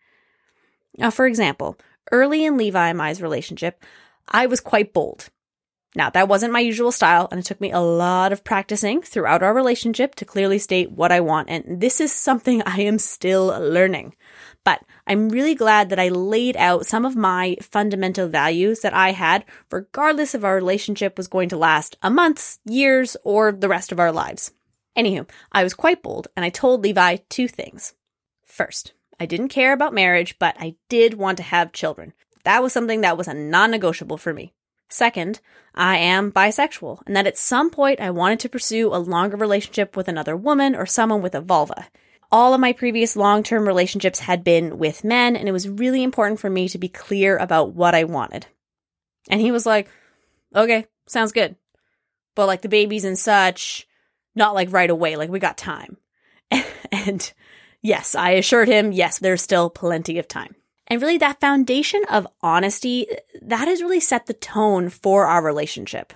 Now, 0.98 1.10
for 1.10 1.26
example, 1.26 1.78
early 2.10 2.44
in 2.44 2.58
Levi 2.58 2.88
and 2.88 2.98
Mai's 2.98 3.22
relationship, 3.22 3.82
I 4.28 4.46
was 4.46 4.60
quite 4.60 4.92
bold. 4.92 5.30
Now, 5.94 6.08
that 6.10 6.28
wasn't 6.28 6.52
my 6.52 6.60
usual 6.60 6.90
style, 6.90 7.28
and 7.30 7.38
it 7.38 7.44
took 7.44 7.60
me 7.60 7.70
a 7.70 7.80
lot 7.80 8.32
of 8.32 8.44
practicing 8.44 9.02
throughout 9.02 9.42
our 9.42 9.52
relationship 9.52 10.14
to 10.16 10.24
clearly 10.24 10.58
state 10.58 10.90
what 10.90 11.12
I 11.12 11.20
want, 11.20 11.50
and 11.50 11.80
this 11.80 12.00
is 12.00 12.12
something 12.12 12.62
I 12.66 12.80
am 12.82 12.98
still 12.98 13.46
learning. 13.46 14.14
But 14.64 14.82
I'm 15.06 15.28
really 15.28 15.54
glad 15.54 15.88
that 15.90 15.98
I 15.98 16.08
laid 16.08 16.56
out 16.56 16.86
some 16.86 17.04
of 17.04 17.16
my 17.16 17.56
fundamental 17.60 18.28
values 18.28 18.80
that 18.80 18.94
I 18.94 19.10
had, 19.10 19.44
regardless 19.70 20.34
if 20.34 20.44
our 20.44 20.54
relationship 20.54 21.16
was 21.16 21.28
going 21.28 21.48
to 21.48 21.56
last 21.56 21.96
a 22.02 22.10
month, 22.10 22.58
years, 22.64 23.16
or 23.24 23.50
the 23.50 23.68
rest 23.68 23.90
of 23.90 23.98
our 23.98 24.12
lives. 24.12 24.52
Anywho, 24.96 25.28
I 25.50 25.64
was 25.64 25.74
quite 25.74 26.02
bold 26.02 26.28
and 26.36 26.44
I 26.44 26.50
told 26.50 26.82
Levi 26.82 27.16
two 27.28 27.48
things. 27.48 27.94
First, 28.44 28.92
I 29.18 29.26
didn't 29.26 29.48
care 29.48 29.72
about 29.72 29.94
marriage, 29.94 30.38
but 30.38 30.56
I 30.58 30.76
did 30.88 31.14
want 31.14 31.38
to 31.38 31.42
have 31.44 31.72
children. 31.72 32.12
That 32.44 32.62
was 32.62 32.72
something 32.72 33.00
that 33.00 33.16
was 33.16 33.28
a 33.28 33.34
non 33.34 33.70
negotiable 33.70 34.18
for 34.18 34.32
me. 34.32 34.52
Second, 34.88 35.40
I 35.74 35.96
am 35.96 36.30
bisexual, 36.30 37.00
and 37.06 37.16
that 37.16 37.26
at 37.26 37.38
some 37.38 37.70
point 37.70 38.00
I 38.00 38.10
wanted 38.10 38.40
to 38.40 38.50
pursue 38.50 38.88
a 38.88 38.98
longer 38.98 39.38
relationship 39.38 39.96
with 39.96 40.06
another 40.06 40.36
woman 40.36 40.74
or 40.74 40.84
someone 40.84 41.22
with 41.22 41.34
a 41.34 41.40
vulva 41.40 41.86
all 42.32 42.54
of 42.54 42.60
my 42.60 42.72
previous 42.72 43.14
long 43.14 43.42
term 43.42 43.66
relationships 43.68 44.18
had 44.18 44.42
been 44.42 44.78
with 44.78 45.04
men, 45.04 45.36
and 45.36 45.48
it 45.48 45.52
was 45.52 45.68
really 45.68 46.02
important 46.02 46.40
for 46.40 46.48
me 46.48 46.68
to 46.70 46.78
be 46.78 46.88
clear 46.88 47.36
about 47.36 47.74
what 47.74 47.94
I 47.94 48.04
wanted. 48.04 48.46
And 49.28 49.40
he 49.40 49.52
was 49.52 49.66
like, 49.66 49.88
okay, 50.54 50.86
sounds 51.06 51.32
good. 51.32 51.54
But 52.34 52.46
like 52.46 52.62
the 52.62 52.68
babies 52.68 53.04
and 53.04 53.18
such, 53.18 53.86
not 54.34 54.54
like 54.54 54.72
right 54.72 54.90
away, 54.90 55.16
like 55.16 55.30
we 55.30 55.38
got 55.38 55.58
time. 55.58 55.98
and 56.90 57.32
yes, 57.82 58.14
I 58.14 58.30
assured 58.30 58.68
him, 58.68 58.90
yes, 58.92 59.18
there's 59.18 59.42
still 59.42 59.68
plenty 59.68 60.18
of 60.18 60.26
time. 60.26 60.56
And 60.88 61.00
really, 61.00 61.18
that 61.18 61.40
foundation 61.40 62.02
of 62.10 62.26
honesty, 62.40 63.06
that 63.42 63.68
has 63.68 63.82
really 63.82 64.00
set 64.00 64.26
the 64.26 64.34
tone 64.34 64.88
for 64.88 65.26
our 65.26 65.42
relationship. 65.42 66.12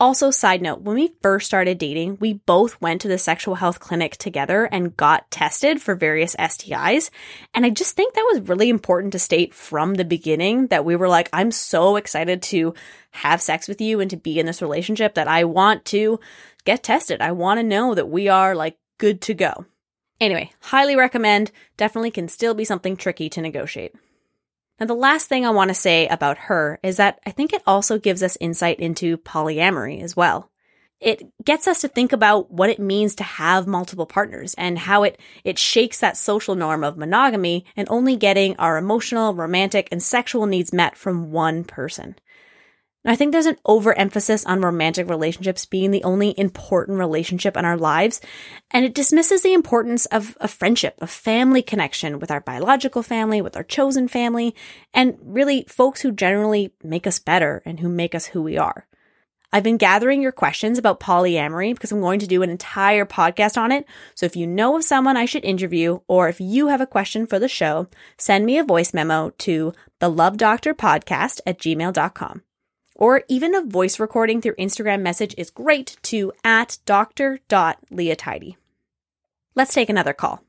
Also, 0.00 0.30
side 0.30 0.62
note, 0.62 0.80
when 0.82 0.94
we 0.94 1.12
first 1.22 1.46
started 1.46 1.76
dating, 1.76 2.18
we 2.20 2.34
both 2.34 2.80
went 2.80 3.00
to 3.00 3.08
the 3.08 3.18
sexual 3.18 3.56
health 3.56 3.80
clinic 3.80 4.16
together 4.16 4.64
and 4.64 4.96
got 4.96 5.28
tested 5.28 5.82
for 5.82 5.96
various 5.96 6.36
STIs. 6.36 7.10
And 7.52 7.66
I 7.66 7.70
just 7.70 7.96
think 7.96 8.14
that 8.14 8.30
was 8.32 8.48
really 8.48 8.68
important 8.68 9.12
to 9.12 9.18
state 9.18 9.52
from 9.52 9.94
the 9.94 10.04
beginning 10.04 10.68
that 10.68 10.84
we 10.84 10.94
were 10.94 11.08
like, 11.08 11.28
I'm 11.32 11.50
so 11.50 11.96
excited 11.96 12.42
to 12.42 12.74
have 13.10 13.42
sex 13.42 13.66
with 13.66 13.80
you 13.80 13.98
and 13.98 14.08
to 14.10 14.16
be 14.16 14.38
in 14.38 14.46
this 14.46 14.62
relationship 14.62 15.14
that 15.14 15.26
I 15.26 15.42
want 15.44 15.84
to 15.86 16.20
get 16.64 16.84
tested. 16.84 17.20
I 17.20 17.32
want 17.32 17.58
to 17.58 17.64
know 17.64 17.96
that 17.96 18.08
we 18.08 18.28
are 18.28 18.54
like 18.54 18.78
good 18.98 19.20
to 19.22 19.34
go. 19.34 19.66
Anyway, 20.20 20.52
highly 20.60 20.94
recommend. 20.94 21.50
Definitely 21.76 22.12
can 22.12 22.28
still 22.28 22.54
be 22.54 22.64
something 22.64 22.96
tricky 22.96 23.28
to 23.30 23.40
negotiate. 23.40 23.96
Now, 24.78 24.86
the 24.86 24.94
last 24.94 25.28
thing 25.28 25.44
I 25.44 25.50
want 25.50 25.68
to 25.68 25.74
say 25.74 26.06
about 26.08 26.38
her 26.38 26.78
is 26.82 26.98
that 26.98 27.18
I 27.26 27.30
think 27.30 27.52
it 27.52 27.62
also 27.66 27.98
gives 27.98 28.22
us 28.22 28.38
insight 28.40 28.78
into 28.78 29.18
polyamory 29.18 30.02
as 30.02 30.16
well. 30.16 30.50
It 31.00 31.22
gets 31.44 31.68
us 31.68 31.80
to 31.82 31.88
think 31.88 32.12
about 32.12 32.50
what 32.50 32.70
it 32.70 32.80
means 32.80 33.14
to 33.16 33.24
have 33.24 33.66
multiple 33.66 34.06
partners 34.06 34.54
and 34.54 34.78
how 34.78 35.04
it, 35.04 35.18
it 35.44 35.58
shakes 35.58 36.00
that 36.00 36.16
social 36.16 36.56
norm 36.56 36.82
of 36.82 36.96
monogamy 36.96 37.64
and 37.76 37.86
only 37.88 38.16
getting 38.16 38.56
our 38.56 38.76
emotional, 38.76 39.34
romantic, 39.34 39.88
and 39.92 40.02
sexual 40.02 40.46
needs 40.46 40.72
met 40.72 40.96
from 40.96 41.30
one 41.30 41.62
person. 41.62 42.16
I 43.08 43.16
think 43.16 43.32
there's 43.32 43.46
an 43.46 43.56
overemphasis 43.64 44.44
on 44.44 44.60
romantic 44.60 45.08
relationships 45.08 45.64
being 45.64 45.92
the 45.92 46.04
only 46.04 46.38
important 46.38 46.98
relationship 46.98 47.56
in 47.56 47.64
our 47.64 47.78
lives, 47.78 48.20
and 48.70 48.84
it 48.84 48.94
dismisses 48.94 49.40
the 49.40 49.54
importance 49.54 50.04
of 50.06 50.36
a 50.42 50.46
friendship, 50.46 50.98
a 51.00 51.06
family 51.06 51.62
connection 51.62 52.18
with 52.18 52.30
our 52.30 52.42
biological 52.42 53.02
family, 53.02 53.40
with 53.40 53.56
our 53.56 53.62
chosen 53.62 54.08
family, 54.08 54.54
and 54.92 55.16
really 55.22 55.64
folks 55.68 56.02
who 56.02 56.12
generally 56.12 56.74
make 56.84 57.06
us 57.06 57.18
better 57.18 57.62
and 57.64 57.80
who 57.80 57.88
make 57.88 58.14
us 58.14 58.26
who 58.26 58.42
we 58.42 58.58
are. 58.58 58.86
I've 59.54 59.62
been 59.62 59.78
gathering 59.78 60.20
your 60.20 60.32
questions 60.32 60.76
about 60.76 61.00
polyamory 61.00 61.72
because 61.72 61.90
I'm 61.90 62.02
going 62.02 62.20
to 62.20 62.26
do 62.26 62.42
an 62.42 62.50
entire 62.50 63.06
podcast 63.06 63.56
on 63.56 63.72
it. 63.72 63.86
So 64.16 64.26
if 64.26 64.36
you 64.36 64.46
know 64.46 64.76
of 64.76 64.84
someone 64.84 65.16
I 65.16 65.24
should 65.24 65.46
interview, 65.46 66.00
or 66.08 66.28
if 66.28 66.42
you 66.42 66.68
have 66.68 66.82
a 66.82 66.86
question 66.86 67.26
for 67.26 67.38
the 67.38 67.48
show, 67.48 67.88
send 68.18 68.44
me 68.44 68.58
a 68.58 68.64
voice 68.64 68.92
memo 68.92 69.30
to 69.38 69.72
the 69.98 70.10
love 70.10 70.36
doctor 70.36 70.74
podcast 70.74 71.40
at 71.46 71.58
gmail.com 71.58 72.42
or 72.98 73.22
even 73.28 73.54
a 73.54 73.62
voice 73.62 73.98
recording 73.98 74.42
through 74.42 74.56
Instagram 74.56 75.00
message 75.00 75.34
is 75.38 75.48
great 75.48 75.96
to 76.02 76.32
at 76.44 76.78
dr.leotidy. 76.84 78.56
Let's 79.54 79.72
take 79.72 79.88
another 79.88 80.12
call. 80.12 80.42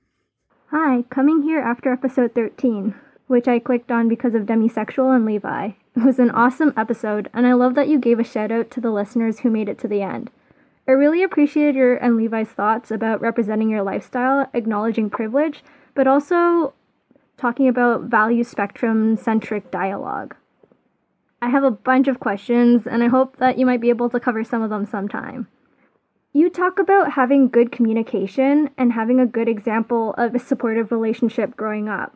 Hi, 0.72 1.04
coming 1.10 1.44
here 1.44 1.60
after 1.60 1.94
episode 1.94 2.36
13, 2.36 2.94
which 3.28 3.48
I 3.48 3.60
clicked 3.60 3.92
on 3.92 4.10
because 4.10 4.36
of 4.36 4.44
demisexual 4.44 5.16
and 5.16 5.26
Levi. 5.26 5.72
It 5.96 6.04
was 6.04 6.20
an 6.20 6.32
awesome 6.32 6.74
episode, 6.78 7.30
and 7.34 7.48
I 7.48 7.54
love 7.54 7.76
that 7.76 7.88
you 7.88 7.98
gave 7.98 8.20
a 8.20 8.24
shout 8.24 8.52
out 8.52 8.70
to 8.72 8.82
the 8.82 8.92
listeners 8.92 9.40
who 9.40 9.50
made 9.50 9.70
it 9.70 9.80
to 9.80 9.88
the 9.88 10.02
end. 10.02 10.30
I 10.88 10.92
really 10.92 11.24
appreciated 11.24 11.76
your 11.76 11.96
and 11.98 12.18
Levi's 12.18 12.50
thoughts 12.50 12.90
about 12.90 13.22
representing 13.22 13.70
your 13.70 13.84
lifestyle, 13.84 14.50
acknowledging 14.54 15.10
privilege, 15.10 15.64
but 15.94 16.08
also 16.08 16.74
talking 17.38 17.68
about 17.68 18.04
value 18.04 18.44
spectrum 18.44 19.18
centric 19.18 19.72
dialogue. 19.72 20.36
I 21.42 21.50
have 21.50 21.64
a 21.64 21.72
bunch 21.72 22.08
of 22.08 22.20
questions, 22.20 22.86
and 22.86 23.04
I 23.04 23.08
hope 23.08 23.38
that 23.38 23.58
you 23.58 23.66
might 23.66 23.82
be 23.82 23.90
able 23.90 24.10
to 24.10 24.20
cover 24.20 24.44
some 24.44 24.62
of 24.62 24.70
them 24.70 24.86
sometime. 24.86 25.48
You 26.34 26.50
talk 26.50 26.78
about 26.78 27.14
having 27.14 27.50
good 27.50 27.72
communication 27.72 28.70
and 28.78 28.94
having 28.94 29.20
a 29.20 29.26
good 29.26 29.48
example 29.48 30.14
of 30.18 30.36
a 30.36 30.40
supportive 30.40 30.92
relationship 30.92 31.56
growing 31.58 31.90
up. 31.90 32.16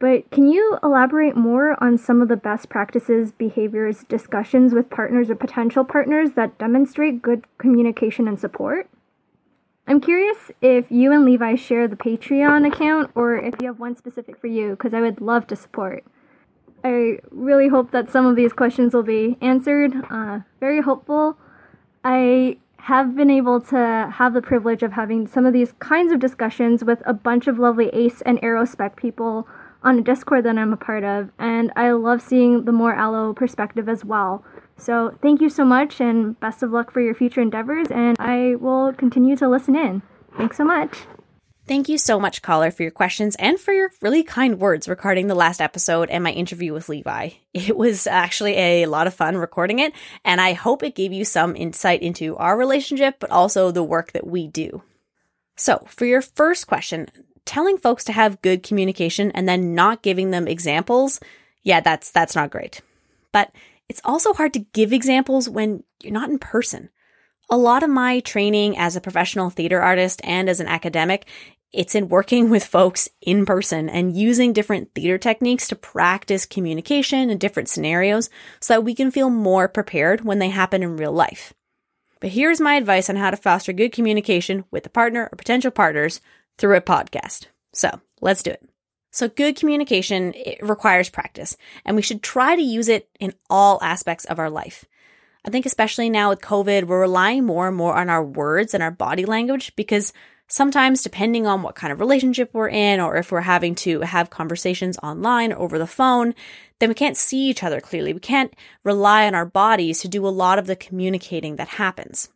But 0.00 0.30
can 0.30 0.48
you 0.48 0.78
elaborate 0.82 1.36
more 1.36 1.82
on 1.82 1.98
some 1.98 2.20
of 2.20 2.28
the 2.28 2.36
best 2.36 2.68
practices, 2.68 3.32
behaviors, 3.32 4.04
discussions 4.04 4.72
with 4.72 4.90
partners 4.90 5.30
or 5.30 5.34
potential 5.34 5.84
partners 5.84 6.32
that 6.32 6.58
demonstrate 6.58 7.22
good 7.22 7.46
communication 7.58 8.28
and 8.28 8.38
support? 8.38 8.88
I'm 9.86 10.00
curious 10.00 10.50
if 10.60 10.90
you 10.90 11.12
and 11.12 11.24
Levi 11.24 11.54
share 11.54 11.88
the 11.88 11.96
Patreon 11.96 12.66
account 12.66 13.10
or 13.14 13.36
if 13.36 13.54
you 13.60 13.68
have 13.68 13.80
one 13.80 13.96
specific 13.96 14.38
for 14.38 14.46
you, 14.46 14.72
because 14.72 14.92
I 14.92 15.00
would 15.00 15.20
love 15.20 15.46
to 15.46 15.56
support. 15.56 16.04
I 16.84 17.18
really 17.30 17.68
hope 17.68 17.90
that 17.90 18.10
some 18.10 18.26
of 18.26 18.36
these 18.36 18.52
questions 18.52 18.94
will 18.94 19.02
be 19.02 19.36
answered. 19.40 19.92
Uh, 20.10 20.40
very 20.60 20.80
hopeful. 20.80 21.36
I 22.04 22.58
have 22.78 23.16
been 23.16 23.30
able 23.30 23.60
to 23.60 24.10
have 24.14 24.32
the 24.32 24.40
privilege 24.40 24.82
of 24.82 24.92
having 24.92 25.26
some 25.26 25.44
of 25.44 25.52
these 25.52 25.72
kinds 25.78 26.12
of 26.12 26.20
discussions 26.20 26.84
with 26.84 27.02
a 27.04 27.12
bunch 27.12 27.46
of 27.46 27.58
lovely 27.58 27.88
ACE 27.88 28.22
and 28.22 28.40
arospec 28.40 28.96
people 28.96 29.46
on 29.82 29.98
a 29.98 30.02
Discord 30.02 30.44
that 30.44 30.56
I'm 30.56 30.72
a 30.72 30.76
part 30.76 31.04
of, 31.04 31.30
and 31.38 31.72
I 31.76 31.90
love 31.92 32.22
seeing 32.22 32.64
the 32.64 32.72
more 32.72 32.94
allo 32.94 33.32
perspective 33.32 33.88
as 33.88 34.04
well. 34.04 34.44
So 34.76 35.16
thank 35.22 35.40
you 35.40 35.48
so 35.48 35.64
much, 35.64 36.00
and 36.00 36.38
best 36.40 36.62
of 36.62 36.70
luck 36.70 36.90
for 36.90 37.00
your 37.00 37.14
future 37.14 37.40
endeavors, 37.40 37.88
and 37.90 38.16
I 38.18 38.54
will 38.56 38.92
continue 38.92 39.36
to 39.36 39.48
listen 39.48 39.76
in. 39.76 40.02
Thanks 40.36 40.56
so 40.56 40.64
much. 40.64 41.06
Thank 41.68 41.90
you 41.90 41.98
so 41.98 42.18
much, 42.18 42.40
caller, 42.40 42.70
for 42.70 42.82
your 42.82 42.90
questions 42.90 43.36
and 43.36 43.60
for 43.60 43.74
your 43.74 43.90
really 44.00 44.22
kind 44.22 44.58
words 44.58 44.88
regarding 44.88 45.26
the 45.26 45.34
last 45.34 45.60
episode 45.60 46.08
and 46.08 46.24
my 46.24 46.30
interview 46.32 46.72
with 46.72 46.88
Levi. 46.88 47.30
It 47.52 47.76
was 47.76 48.06
actually 48.06 48.56
a 48.56 48.86
lot 48.86 49.06
of 49.06 49.12
fun 49.12 49.36
recording 49.36 49.78
it, 49.78 49.92
and 50.24 50.40
I 50.40 50.54
hope 50.54 50.82
it 50.82 50.94
gave 50.94 51.12
you 51.12 51.26
some 51.26 51.54
insight 51.54 52.00
into 52.00 52.36
our 52.36 52.56
relationship, 52.56 53.16
but 53.20 53.30
also 53.30 53.70
the 53.70 53.82
work 53.82 54.12
that 54.12 54.26
we 54.26 54.46
do. 54.46 54.82
So, 55.56 55.84
for 55.88 56.06
your 56.06 56.22
first 56.22 56.66
question, 56.66 57.08
telling 57.44 57.76
folks 57.76 58.04
to 58.04 58.12
have 58.12 58.40
good 58.40 58.62
communication 58.62 59.30
and 59.32 59.46
then 59.46 59.74
not 59.74 60.02
giving 60.02 60.30
them 60.30 60.48
examples, 60.48 61.20
yeah, 61.64 61.80
that's 61.80 62.10
that's 62.10 62.34
not 62.34 62.48
great. 62.50 62.80
But 63.30 63.52
it's 63.90 64.00
also 64.06 64.32
hard 64.32 64.54
to 64.54 64.66
give 64.72 64.94
examples 64.94 65.50
when 65.50 65.82
you're 66.02 66.14
not 66.14 66.30
in 66.30 66.38
person. 66.38 66.88
A 67.50 67.56
lot 67.56 67.82
of 67.82 67.90
my 67.90 68.20
training 68.20 68.76
as 68.76 68.94
a 68.94 69.00
professional 69.00 69.48
theater 69.48 69.80
artist 69.80 70.20
and 70.22 70.48
as 70.48 70.60
an 70.60 70.68
academic 70.68 71.26
it's 71.72 71.94
in 71.94 72.08
working 72.08 72.48
with 72.48 72.64
folks 72.64 73.08
in 73.20 73.44
person 73.44 73.88
and 73.88 74.16
using 74.16 74.52
different 74.52 74.94
theater 74.94 75.18
techniques 75.18 75.68
to 75.68 75.76
practice 75.76 76.46
communication 76.46 77.30
in 77.30 77.38
different 77.38 77.68
scenarios 77.68 78.30
so 78.60 78.74
that 78.74 78.84
we 78.84 78.94
can 78.94 79.10
feel 79.10 79.28
more 79.28 79.68
prepared 79.68 80.22
when 80.22 80.38
they 80.38 80.48
happen 80.48 80.82
in 80.82 80.96
real 80.96 81.12
life. 81.12 81.52
But 82.20 82.30
here's 82.30 82.60
my 82.60 82.74
advice 82.74 83.10
on 83.10 83.16
how 83.16 83.30
to 83.30 83.36
foster 83.36 83.72
good 83.72 83.92
communication 83.92 84.64
with 84.70 84.86
a 84.86 84.90
partner 84.90 85.28
or 85.30 85.36
potential 85.36 85.70
partners 85.70 86.20
through 86.56 86.76
a 86.76 86.80
podcast. 86.80 87.46
So 87.74 88.00
let's 88.20 88.42
do 88.42 88.50
it. 88.50 88.66
So 89.12 89.28
good 89.28 89.56
communication 89.56 90.34
requires 90.60 91.10
practice 91.10 91.56
and 91.84 91.96
we 91.96 92.02
should 92.02 92.22
try 92.22 92.56
to 92.56 92.62
use 92.62 92.88
it 92.88 93.08
in 93.20 93.34
all 93.50 93.78
aspects 93.82 94.24
of 94.24 94.38
our 94.38 94.50
life. 94.50 94.84
I 95.48 95.50
think 95.50 95.64
especially 95.64 96.10
now 96.10 96.28
with 96.28 96.42
COVID, 96.42 96.84
we're 96.84 97.00
relying 97.00 97.46
more 97.46 97.68
and 97.68 97.76
more 97.76 97.94
on 97.94 98.10
our 98.10 98.22
words 98.22 98.74
and 98.74 98.82
our 98.82 98.90
body 98.90 99.24
language 99.24 99.74
because 99.76 100.12
Sometimes, 100.50 101.02
depending 101.02 101.46
on 101.46 101.60
what 101.60 101.74
kind 101.74 101.92
of 101.92 102.00
relationship 102.00 102.48
we're 102.54 102.70
in, 102.70 103.00
or 103.00 103.16
if 103.16 103.30
we're 103.30 103.42
having 103.42 103.74
to 103.74 104.00
have 104.00 104.30
conversations 104.30 104.96
online 105.02 105.52
or 105.52 105.58
over 105.58 105.78
the 105.78 105.86
phone, 105.86 106.34
then 106.78 106.88
we 106.88 106.94
can't 106.94 107.18
see 107.18 107.50
each 107.50 107.62
other 107.62 107.82
clearly. 107.82 108.14
We 108.14 108.20
can't 108.20 108.54
rely 108.82 109.26
on 109.26 109.34
our 109.34 109.44
bodies 109.44 110.00
to 110.00 110.08
do 110.08 110.26
a 110.26 110.30
lot 110.30 110.58
of 110.58 110.66
the 110.66 110.74
communicating 110.74 111.56
that 111.56 111.68
happens. 111.68 112.30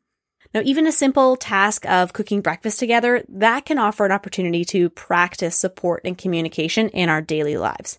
Now, 0.52 0.60
even 0.62 0.86
a 0.86 0.92
simple 0.92 1.36
task 1.36 1.86
of 1.86 2.12
cooking 2.12 2.42
breakfast 2.42 2.78
together, 2.78 3.24
that 3.30 3.64
can 3.64 3.78
offer 3.78 4.04
an 4.04 4.12
opportunity 4.12 4.66
to 4.66 4.90
practice 4.90 5.56
support 5.56 6.02
and 6.04 6.18
communication 6.18 6.90
in 6.90 7.08
our 7.08 7.22
daily 7.22 7.56
lives. 7.56 7.98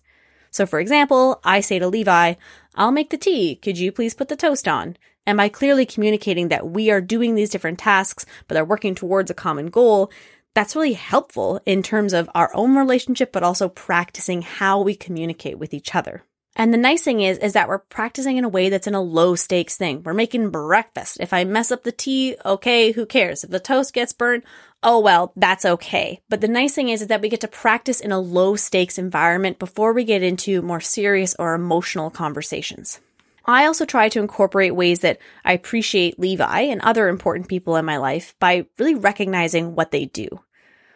So 0.54 0.66
for 0.66 0.78
example, 0.78 1.40
I 1.42 1.58
say 1.58 1.80
to 1.80 1.88
Levi, 1.88 2.34
I'll 2.76 2.92
make 2.92 3.10
the 3.10 3.18
tea. 3.18 3.56
Could 3.56 3.76
you 3.76 3.90
please 3.90 4.14
put 4.14 4.28
the 4.28 4.36
toast 4.36 4.68
on? 4.68 4.96
And 5.26 5.36
by 5.36 5.48
clearly 5.48 5.84
communicating 5.84 6.46
that 6.46 6.70
we 6.70 6.92
are 6.92 7.00
doing 7.00 7.34
these 7.34 7.50
different 7.50 7.80
tasks, 7.80 8.24
but 8.46 8.56
are 8.56 8.64
working 8.64 8.94
towards 8.94 9.32
a 9.32 9.34
common 9.34 9.66
goal, 9.66 10.12
that's 10.54 10.76
really 10.76 10.92
helpful 10.92 11.60
in 11.66 11.82
terms 11.82 12.12
of 12.12 12.30
our 12.36 12.54
own 12.54 12.76
relationship, 12.76 13.32
but 13.32 13.42
also 13.42 13.68
practicing 13.68 14.42
how 14.42 14.80
we 14.80 14.94
communicate 14.94 15.58
with 15.58 15.74
each 15.74 15.92
other. 15.92 16.22
And 16.56 16.72
the 16.72 16.78
nice 16.78 17.02
thing 17.02 17.20
is, 17.20 17.38
is 17.38 17.54
that 17.54 17.68
we're 17.68 17.78
practicing 17.78 18.36
in 18.36 18.44
a 18.44 18.48
way 18.48 18.68
that's 18.68 18.86
in 18.86 18.94
a 18.94 19.00
low 19.00 19.34
stakes 19.34 19.76
thing. 19.76 20.02
We're 20.04 20.14
making 20.14 20.50
breakfast. 20.50 21.18
If 21.20 21.32
I 21.32 21.44
mess 21.44 21.72
up 21.72 21.82
the 21.82 21.90
tea, 21.90 22.36
okay, 22.44 22.92
who 22.92 23.06
cares? 23.06 23.42
If 23.42 23.50
the 23.50 23.58
toast 23.58 23.92
gets 23.92 24.12
burnt, 24.12 24.44
oh 24.82 25.00
well, 25.00 25.32
that's 25.34 25.64
okay. 25.64 26.20
But 26.28 26.40
the 26.40 26.48
nice 26.48 26.74
thing 26.74 26.90
is, 26.90 27.02
is 27.02 27.08
that 27.08 27.22
we 27.22 27.28
get 27.28 27.40
to 27.40 27.48
practice 27.48 28.00
in 28.00 28.12
a 28.12 28.20
low 28.20 28.54
stakes 28.54 28.98
environment 28.98 29.58
before 29.58 29.92
we 29.92 30.04
get 30.04 30.22
into 30.22 30.62
more 30.62 30.80
serious 30.80 31.34
or 31.38 31.54
emotional 31.54 32.10
conversations. 32.10 33.00
I 33.46 33.66
also 33.66 33.84
try 33.84 34.08
to 34.08 34.20
incorporate 34.20 34.74
ways 34.74 35.00
that 35.00 35.18
I 35.44 35.52
appreciate 35.52 36.18
Levi 36.18 36.60
and 36.60 36.80
other 36.80 37.08
important 37.08 37.48
people 37.48 37.76
in 37.76 37.84
my 37.84 37.98
life 37.98 38.34
by 38.38 38.66
really 38.78 38.94
recognizing 38.94 39.74
what 39.74 39.90
they 39.90 40.06
do. 40.06 40.28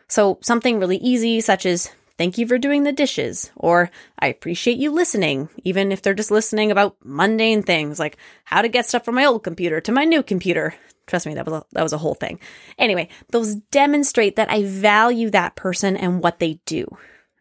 So 0.07 0.39
something 0.41 0.79
really 0.79 0.97
easy, 0.97 1.41
such 1.41 1.67
as 1.67 1.91
Thank 2.19 2.37
you 2.37 2.49
for 2.49 2.59
doing 2.59 2.83
the 2.83 2.93
dishes. 2.93 3.53
Or 3.57 3.91
I 4.19 4.27
appreciate 4.27 4.77
you 4.77 4.91
listening, 4.91 5.49
even 5.63 5.93
if 5.93 6.03
they're 6.03 6.15
just 6.15 6.33
listening 6.33 6.73
about 6.73 6.97
mundane 7.05 7.63
things 7.63 8.01
like 8.01 8.17
how 8.45 8.61
to 8.61 8.69
get 8.69 8.87
stuff 8.87 9.05
from 9.05 9.15
my 9.15 9.25
old 9.25 9.45
computer 9.45 9.81
to 9.81 9.93
my 9.93 10.05
new 10.05 10.25
computer. 10.25 10.75
Trust 11.07 11.27
me, 11.27 11.35
that 11.35 11.47
was 11.47 11.55
a, 11.55 11.65
that 11.73 11.83
was 11.83 11.93
a 11.93 11.99
whole 11.99 12.15
thing. 12.15 12.41
Anyway, 12.77 13.09
those 13.31 13.55
demonstrate 13.55 14.37
that 14.37 14.51
I 14.51 14.65
value 14.65 15.31
that 15.31 15.55
person 15.55 15.97
and 15.97 16.21
what 16.21 16.41
they 16.41 16.61
do. 16.67 16.87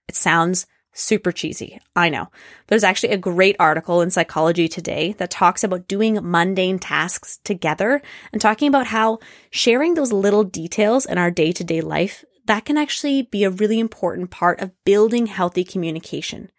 It 0.08 0.16
sounds 0.16 0.68
super 0.94 1.32
cheesy. 1.32 1.80
I 1.96 2.10
know. 2.10 2.30
There's 2.68 2.84
actually 2.84 3.14
a 3.14 3.18
great 3.18 3.56
article 3.60 4.02
in 4.02 4.10
Psychology 4.10 4.68
Today 4.68 5.14
that 5.14 5.32
talks 5.32 5.64
about 5.64 5.88
doing 5.88 6.20
mundane 6.22 6.80
tasks 6.80 7.40
together 7.44 8.02
and 8.32 8.42
talking 8.42 8.68
about 8.68 8.88
how 8.88 9.20
sharing 9.50 9.96
those 9.96 10.14
little 10.14 10.44
details 10.44 11.06
in 11.06 11.18
our 11.18 11.32
day 11.32 11.52
to 11.52 11.64
day 11.64 11.82
life 11.82 12.24
that 12.48 12.66
can 12.66 12.78
actually 12.78 13.22
be 13.22 13.44
a 13.44 13.50
really 13.50 13.80
important 13.80 14.32
part 14.32 14.60
of 14.60 14.72
building 14.84 15.28
healthy 15.28 15.64
communication. 15.64 16.52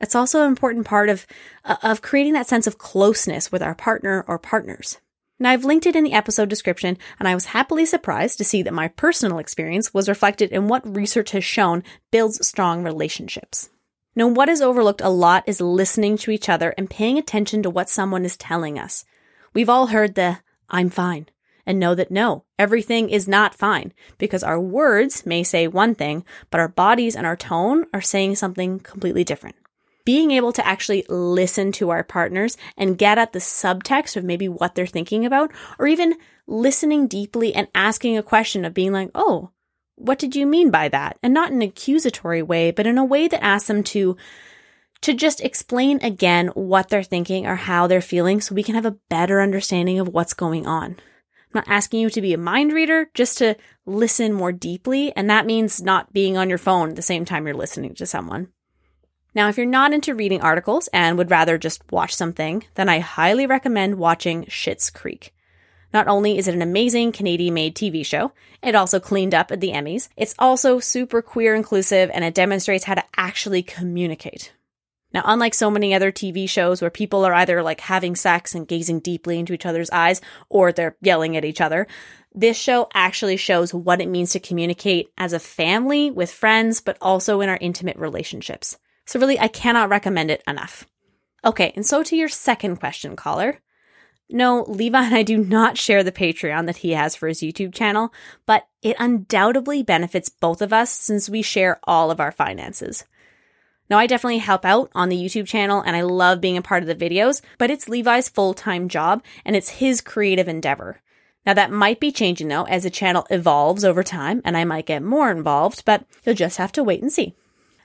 It's 0.00 0.14
also 0.14 0.42
an 0.42 0.48
important 0.48 0.86
part 0.86 1.08
of, 1.08 1.26
uh, 1.64 1.76
of 1.82 2.02
creating 2.02 2.34
that 2.34 2.46
sense 2.46 2.66
of 2.66 2.78
closeness 2.78 3.50
with 3.50 3.62
our 3.62 3.74
partner 3.74 4.24
or 4.28 4.38
partners. 4.38 4.98
Now, 5.38 5.50
I've 5.50 5.64
linked 5.64 5.86
it 5.86 5.96
in 5.96 6.04
the 6.04 6.12
episode 6.12 6.48
description, 6.48 6.96
and 7.18 7.26
I 7.26 7.34
was 7.34 7.46
happily 7.46 7.86
surprised 7.86 8.38
to 8.38 8.44
see 8.44 8.62
that 8.62 8.74
my 8.74 8.88
personal 8.88 9.38
experience 9.38 9.92
was 9.92 10.08
reflected 10.08 10.52
in 10.52 10.68
what 10.68 10.96
research 10.96 11.32
has 11.32 11.44
shown 11.44 11.82
builds 12.10 12.46
strong 12.46 12.84
relationships. 12.84 13.70
Now, 14.14 14.28
what 14.28 14.48
is 14.48 14.60
overlooked 14.60 15.00
a 15.00 15.08
lot 15.08 15.42
is 15.46 15.60
listening 15.60 16.18
to 16.18 16.30
each 16.30 16.48
other 16.48 16.72
and 16.78 16.88
paying 16.88 17.18
attention 17.18 17.64
to 17.64 17.70
what 17.70 17.88
someone 17.88 18.24
is 18.24 18.36
telling 18.36 18.78
us. 18.78 19.04
We've 19.54 19.68
all 19.68 19.88
heard 19.88 20.14
the, 20.14 20.38
I'm 20.68 20.90
fine 20.90 21.28
and 21.66 21.78
know 21.78 21.94
that 21.94 22.10
no, 22.10 22.44
everything 22.58 23.08
is 23.08 23.28
not 23.28 23.54
fine 23.54 23.92
because 24.18 24.42
our 24.42 24.60
words 24.60 25.26
may 25.26 25.42
say 25.42 25.66
one 25.66 25.94
thing, 25.94 26.24
but 26.50 26.60
our 26.60 26.68
bodies 26.68 27.16
and 27.16 27.26
our 27.26 27.36
tone 27.36 27.86
are 27.92 28.00
saying 28.00 28.36
something 28.36 28.80
completely 28.80 29.24
different. 29.24 29.56
Being 30.04 30.32
able 30.32 30.52
to 30.52 30.66
actually 30.66 31.04
listen 31.08 31.72
to 31.72 31.90
our 31.90 32.04
partners 32.04 32.56
and 32.76 32.98
get 32.98 33.16
at 33.16 33.32
the 33.32 33.38
subtext 33.38 34.16
of 34.16 34.24
maybe 34.24 34.48
what 34.48 34.74
they're 34.74 34.86
thinking 34.86 35.24
about, 35.24 35.50
or 35.78 35.86
even 35.86 36.14
listening 36.46 37.06
deeply 37.06 37.54
and 37.54 37.68
asking 37.74 38.18
a 38.18 38.22
question 38.22 38.64
of 38.64 38.74
being 38.74 38.92
like, 38.92 39.10
oh, 39.14 39.50
what 39.96 40.18
did 40.18 40.36
you 40.36 40.46
mean 40.46 40.70
by 40.70 40.88
that? 40.88 41.18
And 41.22 41.32
not 41.32 41.50
in 41.50 41.56
an 41.56 41.62
accusatory 41.62 42.42
way, 42.42 42.70
but 42.70 42.86
in 42.86 42.98
a 42.98 43.04
way 43.04 43.28
that 43.28 43.42
asks 43.42 43.68
them 43.68 43.82
to 43.84 44.16
to 45.00 45.12
just 45.12 45.42
explain 45.42 45.98
again 46.02 46.48
what 46.54 46.88
they're 46.88 47.02
thinking 47.02 47.46
or 47.46 47.56
how 47.56 47.86
they're 47.86 48.00
feeling 48.00 48.40
so 48.40 48.54
we 48.54 48.62
can 48.62 48.74
have 48.74 48.86
a 48.86 48.96
better 49.10 49.42
understanding 49.42 49.98
of 49.98 50.08
what's 50.08 50.32
going 50.32 50.66
on. 50.66 50.96
I'm 51.54 51.60
not 51.60 51.72
asking 51.72 52.00
you 52.00 52.10
to 52.10 52.20
be 52.20 52.34
a 52.34 52.38
mind 52.38 52.72
reader, 52.72 53.08
just 53.14 53.38
to 53.38 53.56
listen 53.86 54.32
more 54.32 54.50
deeply. 54.50 55.14
And 55.14 55.30
that 55.30 55.46
means 55.46 55.80
not 55.80 56.12
being 56.12 56.36
on 56.36 56.48
your 56.48 56.58
phone 56.58 56.90
at 56.90 56.96
the 56.96 57.02
same 57.02 57.24
time 57.24 57.46
you're 57.46 57.54
listening 57.54 57.94
to 57.94 58.06
someone. 58.06 58.48
Now, 59.36 59.48
if 59.48 59.56
you're 59.56 59.66
not 59.66 59.92
into 59.92 60.14
reading 60.14 60.40
articles 60.40 60.88
and 60.92 61.16
would 61.16 61.30
rather 61.30 61.56
just 61.56 61.82
watch 61.92 62.14
something, 62.14 62.64
then 62.74 62.88
I 62.88 62.98
highly 62.98 63.46
recommend 63.46 63.96
watching 63.98 64.44
Schitt's 64.46 64.90
Creek. 64.90 65.32
Not 65.92 66.08
only 66.08 66.38
is 66.38 66.48
it 66.48 66.54
an 66.54 66.62
amazing 66.62 67.12
Canadian 67.12 67.54
made 67.54 67.76
TV 67.76 68.04
show, 68.04 68.32
it 68.60 68.74
also 68.74 68.98
cleaned 68.98 69.34
up 69.34 69.52
at 69.52 69.60
the 69.60 69.70
Emmys. 69.70 70.08
It's 70.16 70.34
also 70.40 70.80
super 70.80 71.22
queer 71.22 71.54
inclusive 71.54 72.10
and 72.12 72.24
it 72.24 72.34
demonstrates 72.34 72.84
how 72.84 72.94
to 72.94 73.04
actually 73.16 73.62
communicate. 73.62 74.52
Now, 75.14 75.22
unlike 75.24 75.54
so 75.54 75.70
many 75.70 75.94
other 75.94 76.10
TV 76.10 76.48
shows 76.48 76.82
where 76.82 76.90
people 76.90 77.24
are 77.24 77.32
either 77.32 77.62
like 77.62 77.80
having 77.80 78.16
sex 78.16 78.52
and 78.52 78.66
gazing 78.66 78.98
deeply 78.98 79.38
into 79.38 79.52
each 79.52 79.64
other's 79.64 79.90
eyes 79.90 80.20
or 80.48 80.72
they're 80.72 80.96
yelling 81.00 81.36
at 81.36 81.44
each 81.44 81.60
other, 81.60 81.86
this 82.34 82.58
show 82.58 82.88
actually 82.92 83.36
shows 83.36 83.72
what 83.72 84.00
it 84.00 84.08
means 84.08 84.32
to 84.32 84.40
communicate 84.40 85.10
as 85.16 85.32
a 85.32 85.38
family 85.38 86.10
with 86.10 86.32
friends, 86.32 86.80
but 86.80 86.98
also 87.00 87.40
in 87.40 87.48
our 87.48 87.58
intimate 87.60 87.96
relationships. 87.96 88.76
So 89.06 89.20
really, 89.20 89.38
I 89.38 89.46
cannot 89.46 89.88
recommend 89.88 90.32
it 90.32 90.42
enough. 90.48 90.84
Okay. 91.44 91.72
And 91.76 91.86
so 91.86 92.02
to 92.02 92.16
your 92.16 92.28
second 92.28 92.76
question, 92.76 93.14
caller. 93.14 93.60
No, 94.28 94.64
Levi 94.66 95.00
and 95.00 95.14
I 95.14 95.22
do 95.22 95.36
not 95.36 95.78
share 95.78 96.02
the 96.02 96.10
Patreon 96.10 96.66
that 96.66 96.78
he 96.78 96.92
has 96.92 97.14
for 97.14 97.28
his 97.28 97.40
YouTube 97.40 97.72
channel, 97.72 98.12
but 98.46 98.66
it 98.82 98.96
undoubtedly 98.98 99.84
benefits 99.84 100.28
both 100.28 100.60
of 100.60 100.72
us 100.72 100.90
since 100.90 101.28
we 101.28 101.42
share 101.42 101.78
all 101.84 102.10
of 102.10 102.18
our 102.18 102.32
finances. 102.32 103.04
Now, 103.90 103.98
I 103.98 104.06
definitely 104.06 104.38
help 104.38 104.64
out 104.64 104.90
on 104.94 105.08
the 105.08 105.16
YouTube 105.16 105.46
channel 105.46 105.82
and 105.82 105.94
I 105.94 106.02
love 106.02 106.40
being 106.40 106.56
a 106.56 106.62
part 106.62 106.82
of 106.82 106.86
the 106.86 106.94
videos, 106.94 107.42
but 107.58 107.70
it's 107.70 107.88
Levi's 107.88 108.28
full 108.28 108.54
time 108.54 108.88
job 108.88 109.22
and 109.44 109.54
it's 109.54 109.68
his 109.68 110.00
creative 110.00 110.48
endeavor. 110.48 111.00
Now, 111.44 111.52
that 111.54 111.70
might 111.70 112.00
be 112.00 112.10
changing 112.10 112.48
though 112.48 112.64
as 112.64 112.84
the 112.84 112.90
channel 112.90 113.26
evolves 113.30 113.84
over 113.84 114.02
time 114.02 114.40
and 114.44 114.56
I 114.56 114.64
might 114.64 114.86
get 114.86 115.02
more 115.02 115.30
involved, 115.30 115.84
but 115.84 116.04
you'll 116.24 116.34
just 116.34 116.56
have 116.56 116.72
to 116.72 116.84
wait 116.84 117.02
and 117.02 117.12
see. 117.12 117.34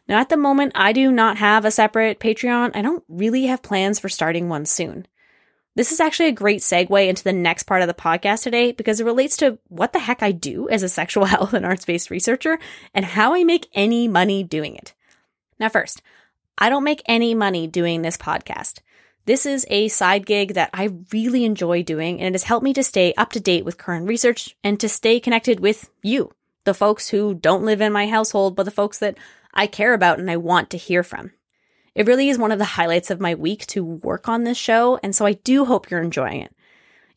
Now, 0.08 0.20
at 0.20 0.30
the 0.30 0.38
moment, 0.38 0.72
I 0.74 0.94
do 0.94 1.12
not 1.12 1.38
have 1.38 1.66
a 1.66 1.72
separate 1.72 2.20
Patreon. 2.20 2.72
I 2.76 2.82
don't 2.82 3.04
really 3.08 3.46
have 3.46 3.62
plans 3.62 4.00
for 4.00 4.10
starting 4.10 4.50
one 4.50 4.66
soon. 4.66 5.06
This 5.76 5.92
is 5.92 6.00
actually 6.00 6.30
a 6.30 6.34
great 6.34 6.62
segue 6.62 7.08
into 7.08 7.24
the 7.24 7.32
next 7.32 7.64
part 7.64 7.82
of 7.82 7.88
the 7.88 7.94
podcast 7.94 8.44
today 8.44 8.72
because 8.72 9.00
it 9.00 9.06
relates 9.06 9.38
to 9.38 9.60
what 9.68 9.94
the 9.94 10.00
heck 10.00 10.24
I 10.24 10.32
do 10.32 10.68
as 10.68 10.82
a 10.82 10.90
sexual 10.90 11.26
health 11.26 11.54
and 11.54 11.66
arts 11.66 11.86
based 11.86 12.10
researcher 12.10 12.58
and 12.94 13.06
how 13.06 13.36
I 13.36 13.44
make 13.44 13.70
any 13.74 14.08
money 14.08 14.44
doing 14.44 14.76
it. 14.76 14.94
Now, 15.60 15.70
first, 15.70 16.02
I 16.58 16.70
don't 16.70 16.84
make 16.84 17.02
any 17.06 17.36
money 17.36 17.68
doing 17.68 18.02
this 18.02 18.18
podcast. 18.18 18.80
This 19.26 19.46
is 19.46 19.66
a 19.70 19.90
side 19.90 20.26
gig 20.26 20.56
that 20.56 20.70
I 20.74 20.90
really 21.12 21.46
enjoy 21.46 21.84
doing, 21.84 22.20
and 22.20 22.30
it 22.30 22.34
has 22.34 22.44
helped 22.44 22.64
me 22.64 22.74
to 22.74 22.84
stay 22.84 23.14
up 23.16 23.32
to 23.34 23.40
date 23.40 23.66
with 23.66 23.78
current 23.78 24.08
research 24.08 24.56
and 24.64 24.80
to 24.80 24.90
stay 24.90 25.20
connected 25.20 25.60
with 25.60 25.90
you, 26.02 26.32
the 26.64 26.74
folks 26.74 27.10
who 27.10 27.34
don't 27.34 27.66
live 27.66 27.82
in 27.82 27.94
my 27.94 28.08
household, 28.08 28.56
but 28.56 28.64
the 28.64 28.72
folks 28.72 29.00
that 29.00 29.18
I 29.54 29.68
care 29.68 29.94
about 29.94 30.20
and 30.20 30.32
I 30.32 30.38
want 30.38 30.70
to 30.72 30.78
hear 30.78 31.04
from. 31.04 31.32
It 31.94 32.08
really 32.08 32.30
is 32.30 32.38
one 32.38 32.52
of 32.52 32.60
the 32.60 32.66
highlights 32.66 33.12
of 33.12 33.20
my 33.20 33.36
week 33.36 33.66
to 33.68 33.84
work 33.84 34.30
on 34.30 34.44
this 34.44 34.58
show, 34.58 35.00
and 35.04 35.16
so 35.16 35.26
I 35.26 35.34
do 35.34 35.66
hope 35.66 35.92
you're 35.92 36.02
enjoying 36.02 36.42
it. 36.42 36.56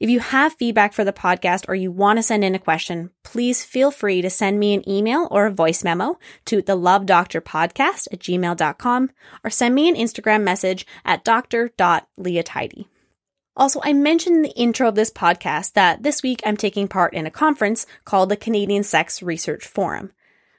If 0.02 0.10
you 0.10 0.18
have 0.18 0.54
feedback 0.54 0.94
for 0.94 1.04
the 1.04 1.12
podcast 1.12 1.68
or 1.68 1.76
you 1.76 1.92
want 1.92 2.16
to 2.16 2.24
send 2.24 2.42
in 2.42 2.56
a 2.56 2.58
question, 2.58 3.10
please 3.22 3.62
feel 3.62 3.92
free 3.92 4.20
to 4.20 4.30
send 4.30 4.58
me 4.58 4.74
an 4.74 4.88
email 4.88 5.28
or 5.30 5.46
a 5.46 5.52
voice 5.52 5.84
memo 5.84 6.18
to 6.46 6.60
the 6.60 6.74
love 6.74 7.06
doctor 7.06 7.40
podcast 7.40 8.08
at 8.10 8.18
gmail.com 8.18 9.10
or 9.44 9.50
send 9.50 9.76
me 9.76 9.88
an 9.88 9.94
Instagram 9.94 10.42
message 10.42 10.88
at 11.04 11.22
dr.leatidy. 11.22 12.86
Also, 13.56 13.80
I 13.84 13.92
mentioned 13.92 14.34
in 14.34 14.42
the 14.42 14.56
intro 14.56 14.88
of 14.88 14.96
this 14.96 15.12
podcast 15.12 15.74
that 15.74 16.02
this 16.02 16.20
week 16.20 16.42
I'm 16.44 16.56
taking 16.56 16.88
part 16.88 17.14
in 17.14 17.24
a 17.24 17.30
conference 17.30 17.86
called 18.04 18.28
the 18.28 18.36
Canadian 18.36 18.82
Sex 18.82 19.22
Research 19.22 19.64
Forum. 19.64 20.10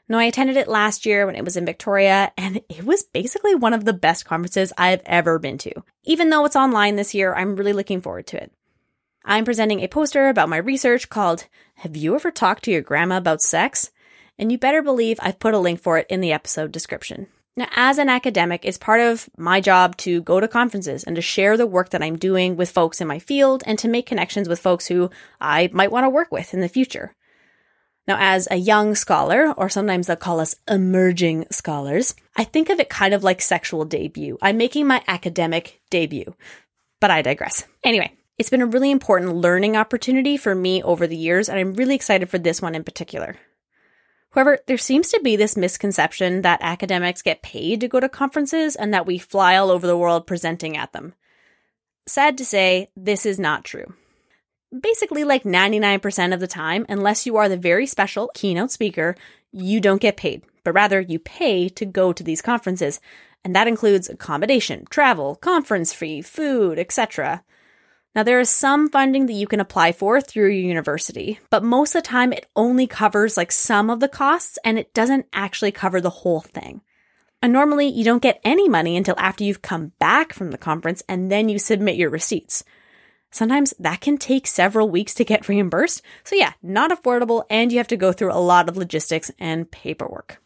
Now, 0.07 0.19
I 0.19 0.23
attended 0.23 0.55
it 0.55 0.69
last 0.69 1.05
year 1.05 1.25
when 1.25 1.35
it 1.35 1.43
was 1.43 1.57
in 1.57 1.65
Victoria, 1.65 2.31
and 2.37 2.61
it 2.69 2.85
was 2.85 3.03
basically 3.03 3.55
one 3.55 3.73
of 3.73 3.83
the 3.83 3.91
best 3.91 4.23
conferences 4.23 4.71
I've 4.77 5.01
ever 5.05 5.37
been 5.37 5.57
to. 5.57 5.83
Even 6.05 6.29
though 6.29 6.45
it's 6.45 6.55
online 6.55 6.95
this 6.95 7.13
year, 7.13 7.35
I'm 7.35 7.57
really 7.57 7.73
looking 7.73 7.99
forward 7.99 8.27
to 8.27 8.41
it. 8.41 8.53
I'm 9.25 9.45
presenting 9.45 9.79
a 9.79 9.87
poster 9.87 10.27
about 10.27 10.49
my 10.49 10.57
research 10.57 11.09
called 11.09 11.47
Have 11.75 11.95
You 11.95 12.15
Ever 12.15 12.29
Talked 12.29 12.63
to 12.63 12.71
Your 12.71 12.81
Grandma 12.81 13.17
About 13.17 13.41
Sex? 13.41 13.89
And 14.37 14.51
you 14.51 14.57
better 14.57 14.81
believe 14.81 15.17
I've 15.21 15.39
put 15.39 15.53
a 15.53 15.59
link 15.59 15.79
for 15.79 15.97
it 15.97 16.07
in 16.09 16.19
the 16.19 16.33
episode 16.33 16.73
description. 16.73 17.27
Now, 17.55 17.67
as 17.73 17.99
an 17.99 18.09
academic, 18.09 18.65
it's 18.65 18.77
part 18.77 18.99
of 18.99 19.29
my 19.37 19.61
job 19.61 19.95
to 19.97 20.21
go 20.23 20.41
to 20.41 20.47
conferences 20.49 21.05
and 21.05 21.15
to 21.15 21.21
share 21.21 21.55
the 21.55 21.65
work 21.65 21.91
that 21.91 22.03
I'm 22.03 22.17
doing 22.17 22.57
with 22.57 22.71
folks 22.71 22.99
in 22.99 23.07
my 23.07 23.17
field 23.17 23.63
and 23.65 23.79
to 23.79 23.87
make 23.87 24.07
connections 24.07 24.49
with 24.49 24.59
folks 24.59 24.87
who 24.87 25.09
I 25.39 25.69
might 25.71 25.91
want 25.91 26.03
to 26.03 26.09
work 26.09 26.29
with 26.29 26.53
in 26.53 26.59
the 26.59 26.67
future. 26.67 27.15
Now, 28.05 28.17
as 28.19 28.49
a 28.51 28.57
young 28.57 28.93
scholar, 28.93 29.53
or 29.53 29.69
sometimes 29.69 30.07
they'll 30.07 30.17
call 30.17 30.41
us 30.41 30.57
emerging 30.69 31.45
scholars, 31.49 32.13
I 32.35 32.43
think 32.43 32.69
of 32.69 32.81
it 32.81 32.89
kind 32.89 33.13
of 33.13 33.23
like 33.23 33.39
sexual 33.39 33.85
debut. 33.85 34.37
I'm 34.41 34.57
making 34.57 34.85
my 34.85 35.01
academic 35.07 35.79
debut, 35.89 36.35
but 36.99 37.09
I 37.09 37.21
digress. 37.21 37.65
Anyway, 37.85 38.11
it's 38.37 38.49
been 38.49 38.61
a 38.61 38.65
really 38.65 38.91
important 38.91 39.35
learning 39.35 39.75
opportunity 39.77 40.37
for 40.37 40.55
me 40.55 40.81
over 40.83 41.07
the 41.07 41.17
years, 41.17 41.49
and 41.49 41.59
I'm 41.59 41.73
really 41.73 41.95
excited 41.95 42.29
for 42.29 42.37
this 42.37 42.61
one 42.61 42.75
in 42.75 42.83
particular. 42.83 43.37
However, 44.31 44.59
there 44.65 44.77
seems 44.77 45.09
to 45.09 45.21
be 45.23 45.35
this 45.35 45.55
misconception 45.55 46.41
that 46.41 46.61
academics 46.61 47.21
get 47.21 47.43
paid 47.43 47.81
to 47.81 47.87
go 47.87 47.99
to 47.99 48.09
conferences 48.09 48.75
and 48.75 48.93
that 48.93 49.05
we 49.05 49.17
fly 49.19 49.55
all 49.55 49.69
over 49.69 49.85
the 49.85 49.97
world 49.97 50.25
presenting 50.25 50.75
at 50.75 50.91
them. 50.91 51.13
Sad 52.07 52.37
to 52.39 52.45
say, 52.45 52.89
this 52.95 53.25
is 53.25 53.37
not 53.37 53.63
true 53.63 53.93
basically 54.81 55.23
like 55.23 55.43
99% 55.43 56.33
of 56.33 56.39
the 56.39 56.47
time, 56.47 56.85
unless 56.89 57.25
you 57.25 57.37
are 57.37 57.49
the 57.49 57.57
very 57.57 57.85
special 57.85 58.31
keynote 58.33 58.71
speaker, 58.71 59.15
you 59.51 59.79
don't 59.79 60.01
get 60.01 60.17
paid, 60.17 60.43
but 60.63 60.73
rather 60.73 60.99
you 60.99 61.19
pay 61.19 61.69
to 61.69 61.85
go 61.85 62.11
to 62.11 62.23
these 62.23 62.41
conferences. 62.41 62.99
And 63.43 63.55
that 63.55 63.67
includes 63.67 64.09
accommodation, 64.09 64.85
travel, 64.89 65.35
conference 65.35 65.93
fee, 65.93 66.21
food, 66.21 66.79
etc. 66.79 67.43
Now, 68.15 68.21
there 68.21 68.39
is 68.39 68.49
some 68.49 68.89
funding 68.89 69.25
that 69.25 69.33
you 69.33 69.47
can 69.47 69.59
apply 69.59 69.91
for 69.91 70.21
through 70.21 70.49
your 70.49 70.67
university, 70.67 71.39
but 71.49 71.63
most 71.63 71.95
of 71.95 72.03
the 72.03 72.07
time 72.07 72.31
it 72.31 72.45
only 72.55 72.85
covers 72.85 73.37
like 73.37 73.51
some 73.51 73.89
of 73.89 73.99
the 73.99 74.07
costs 74.07 74.59
and 74.63 74.77
it 74.77 74.93
doesn't 74.93 75.25
actually 75.33 75.71
cover 75.71 75.99
the 75.99 76.11
whole 76.11 76.41
thing. 76.41 76.81
And 77.41 77.51
normally 77.51 77.87
you 77.87 78.03
don't 78.03 78.21
get 78.21 78.39
any 78.43 78.69
money 78.69 78.95
until 78.95 79.15
after 79.17 79.43
you've 79.43 79.63
come 79.63 79.93
back 79.99 80.31
from 80.31 80.51
the 80.51 80.57
conference 80.59 81.01
and 81.09 81.31
then 81.31 81.49
you 81.49 81.57
submit 81.57 81.95
your 81.95 82.11
receipts. 82.11 82.63
Sometimes 83.31 83.73
that 83.79 83.99
can 83.99 84.19
take 84.19 84.45
several 84.45 84.87
weeks 84.89 85.15
to 85.15 85.25
get 85.25 85.47
reimbursed. 85.49 86.03
So, 86.23 86.35
yeah, 86.35 86.53
not 86.61 86.91
affordable, 86.91 87.45
and 87.49 87.71
you 87.71 87.79
have 87.79 87.87
to 87.87 87.97
go 87.97 88.13
through 88.13 88.31
a 88.31 88.39
lot 88.39 88.69
of 88.69 88.77
logistics 88.77 89.31
and 89.39 89.69
paperwork. 89.69 90.39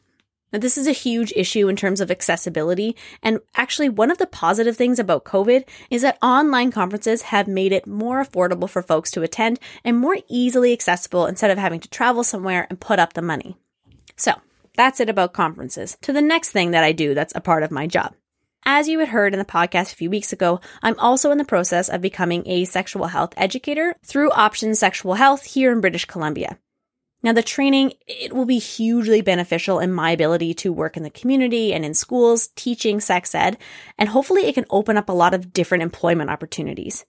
Now, 0.52 0.60
this 0.60 0.78
is 0.78 0.88
a 0.88 0.92
huge 0.92 1.34
issue 1.36 1.68
in 1.68 1.76
terms 1.76 2.00
of 2.00 2.10
accessibility. 2.10 2.96
And 3.22 3.40
actually, 3.56 3.90
one 3.90 4.12
of 4.12 4.18
the 4.18 4.28
positive 4.28 4.78
things 4.78 4.98
about 4.98 5.26
COVID 5.26 5.68
is 5.90 6.04
that 6.04 6.18
online 6.22 6.72
conferences 6.72 7.24
have 7.24 7.48
made 7.48 7.74
it 7.74 7.86
more 7.86 8.24
affordable 8.24 8.70
for 8.70 8.82
folks 8.82 9.12
to 9.12 9.24
attend 9.24 9.60
and 9.84 9.98
more 9.98 10.18
easily 10.30 10.72
accessible 10.72 11.26
instead 11.26 11.52
of 11.52 11.58
having 11.58 11.82
to 11.82 11.90
travel 11.90 12.24
somewhere 12.24 12.66
and 12.70 12.80
put 12.80 13.00
up 13.00 13.14
the 13.14 13.22
money. 13.22 13.58
So, 14.16 14.34
that's 14.76 15.00
it 15.00 15.10
about 15.10 15.34
conferences. 15.34 15.98
To 16.04 16.14
the 16.14 16.22
next 16.22 16.52
thing 16.52 16.72
that 16.72 16.84
I 16.84 16.92
do 16.92 17.14
that's 17.14 17.34
a 17.36 17.42
part 17.42 17.64
of 17.64 17.72
my 17.72 17.88
job. 17.88 18.14
As 18.70 18.88
you 18.88 19.00
had 19.00 19.10
heard 19.10 19.34
in 19.34 19.40
the 19.40 19.46
podcast 19.46 19.94
a 19.94 19.96
few 19.96 20.10
weeks 20.10 20.34
ago, 20.34 20.60
I'm 20.82 21.00
also 21.00 21.32
in 21.32 21.38
the 21.38 21.46
process 21.46 21.90
of 21.90 22.02
becoming 22.02 22.44
a 22.46 22.66
sexual 22.66 23.08
health 23.08 23.34
educator 23.38 23.96
through 24.04 24.32
Options 24.32 24.80
Sexual 24.80 25.14
Health 25.14 25.44
here 25.46 25.72
in 25.72 25.82
British 25.82 26.06
Columbia. 26.06 26.58
Now, 27.28 27.34
the 27.34 27.44
training, 27.44 27.92
it 28.08 28.32
will 28.32 28.46
be 28.46 28.58
hugely 28.58 29.20
beneficial 29.20 29.80
in 29.80 29.92
my 29.92 30.12
ability 30.12 30.54
to 30.54 30.72
work 30.72 30.96
in 30.96 31.04
the 31.04 31.10
community 31.10 31.74
and 31.74 31.84
in 31.84 31.94
schools 31.94 32.48
teaching 32.56 33.02
sex 33.02 33.36
ed, 33.36 33.58
and 33.98 34.08
hopefully 34.08 34.44
it 34.44 34.56
can 34.56 34.64
open 34.70 34.96
up 34.96 35.10
a 35.10 35.12
lot 35.12 35.34
of 35.34 35.52
different 35.52 35.82
employment 35.84 36.30
opportunities. 36.30 37.06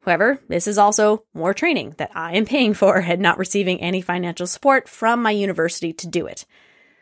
However, 0.00 0.40
this 0.48 0.66
is 0.66 0.78
also 0.78 1.24
more 1.34 1.52
training 1.52 1.94
that 1.98 2.10
I 2.14 2.36
am 2.36 2.46
paying 2.46 2.72
for 2.72 2.96
and 2.96 3.20
not 3.20 3.36
receiving 3.36 3.82
any 3.82 4.00
financial 4.00 4.46
support 4.46 4.88
from 4.88 5.20
my 5.20 5.32
university 5.32 5.92
to 5.92 6.08
do 6.08 6.24
it. 6.24 6.46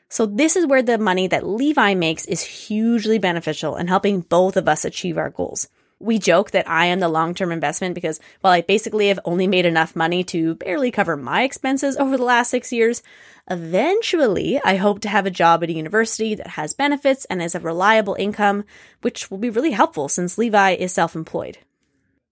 So 0.09 0.27
this 0.27 0.57
is 0.57 0.67
where 0.67 0.83
the 0.83 0.99
money 0.99 1.29
that 1.29 1.47
Levi 1.47 1.95
makes 1.95 2.25
is 2.25 2.43
hugely 2.43 3.19
beneficial 3.19 3.77
in 3.77 3.87
helping 3.87 4.21
both 4.21 4.57
of 4.57 4.67
us 4.67 4.85
achieve 4.85 5.17
our 5.17 5.31
goals. 5.31 5.69
We 6.03 6.19
joke 6.19 6.51
that 6.51 6.69
I 6.69 6.87
am 6.87 6.99
the 6.99 7.09
long-term 7.09 7.53
investment 7.53 7.95
because, 7.95 8.19
while 8.41 8.53
I 8.53 8.61
basically 8.61 9.07
have 9.07 9.21
only 9.25 9.47
made 9.47 9.65
enough 9.65 9.95
money 9.95 10.25
to 10.25 10.57
barely 10.57 10.91
cover 10.91 11.17
my 11.17 11.45
expenses 11.45 11.97
over 11.97 12.17
the 12.17 12.25
last 12.25 12.51
six 12.51 12.73
years, 12.73 13.05
eventually 13.49 14.61
I 14.65 14.75
hope 14.77 14.99
to 15.03 15.09
have 15.09 15.27
a 15.27 15.31
job 15.31 15.63
at 15.63 15.71
a 15.71 15.75
university 15.75 16.35
that 16.35 16.49
has 16.49 16.75
benefits 16.75 17.25
and 17.27 17.41
is 17.41 17.55
a 17.55 17.61
reliable 17.61 18.17
income, 18.19 18.65
which 19.03 19.31
will 19.31 19.39
be 19.39 19.49
really 19.49 19.71
helpful 19.71 20.09
since 20.09 20.39
Levi 20.39 20.73
is 20.73 20.93
self-employed. 20.93 21.59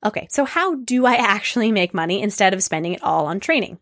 Okay, 0.04 0.26
so 0.30 0.44
how 0.44 0.74
do 0.74 1.06
I 1.06 1.14
actually 1.14 1.70
make 1.70 1.94
money 1.94 2.20
instead 2.22 2.52
of 2.52 2.64
spending 2.64 2.94
it 2.94 3.02
all 3.04 3.26
on 3.26 3.38
training? 3.38 3.78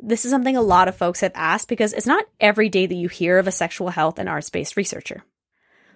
This 0.00 0.24
is 0.24 0.32
something 0.32 0.56
a 0.56 0.62
lot 0.62 0.88
of 0.88 0.96
folks 0.96 1.20
have 1.20 1.32
asked 1.36 1.68
because 1.68 1.92
it's 1.92 2.06
not 2.06 2.24
every 2.40 2.68
day 2.68 2.86
that 2.86 2.94
you 2.94 3.08
hear 3.08 3.38
of 3.38 3.46
a 3.46 3.52
sexual 3.52 3.90
health 3.90 4.18
and 4.18 4.28
arts 4.28 4.50
based 4.50 4.76
researcher. 4.76 5.22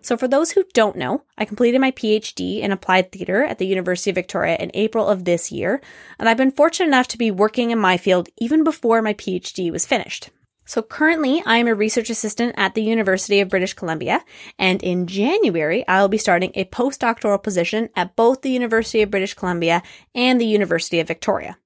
So, 0.05 0.17
for 0.17 0.27
those 0.27 0.51
who 0.51 0.65
don't 0.75 0.97
know, 0.97 1.23
I 1.39 1.45
completed 1.45 1.81
my 1.81 1.93
PhD 1.93 2.61
in 2.61 2.73
applied 2.73 3.13
theater 3.13 3.45
at 3.45 3.59
the 3.59 3.67
University 3.67 4.11
of 4.11 4.17
Victoria 4.17 4.57
in 4.57 4.73
April 4.75 5.07
of 5.07 5.25
this 5.25 5.53
year, 5.53 5.81
and 6.19 6.29
I've 6.29 6.37
been 6.37 6.51
fortunate 6.51 6.89
enough 6.89 7.07
to 7.09 7.19
be 7.19 7.31
working 7.31 7.71
in 7.71 7.79
my 7.79 7.97
field 7.97 8.29
even 8.39 8.65
before 8.65 9.01
my 9.01 9.15
PhD 9.15 9.71
was 9.71 9.87
finished. 9.87 10.31
So, 10.65 10.83
currently, 10.83 11.41
I 11.47 11.59
am 11.59 11.69
a 11.69 11.75
research 11.75 12.11
assistant 12.11 12.55
at 12.57 12.75
the 12.75 12.83
University 12.83 13.39
of 13.39 13.49
British 13.49 13.75
Columbia, 13.75 14.25
and 14.59 14.83
in 14.83 15.07
January, 15.07 15.87
I'll 15.87 16.09
be 16.09 16.19
starting 16.19 16.51
a 16.55 16.65
postdoctoral 16.65 17.41
position 17.41 17.89
at 17.95 18.17
both 18.17 18.43
the 18.43 18.51
University 18.51 19.03
of 19.03 19.11
British 19.11 19.35
Columbia 19.35 19.85
and 20.17 20.41
the 20.41 20.47
University 20.47 20.99
of 20.99 21.07
Victoria. 21.07 21.59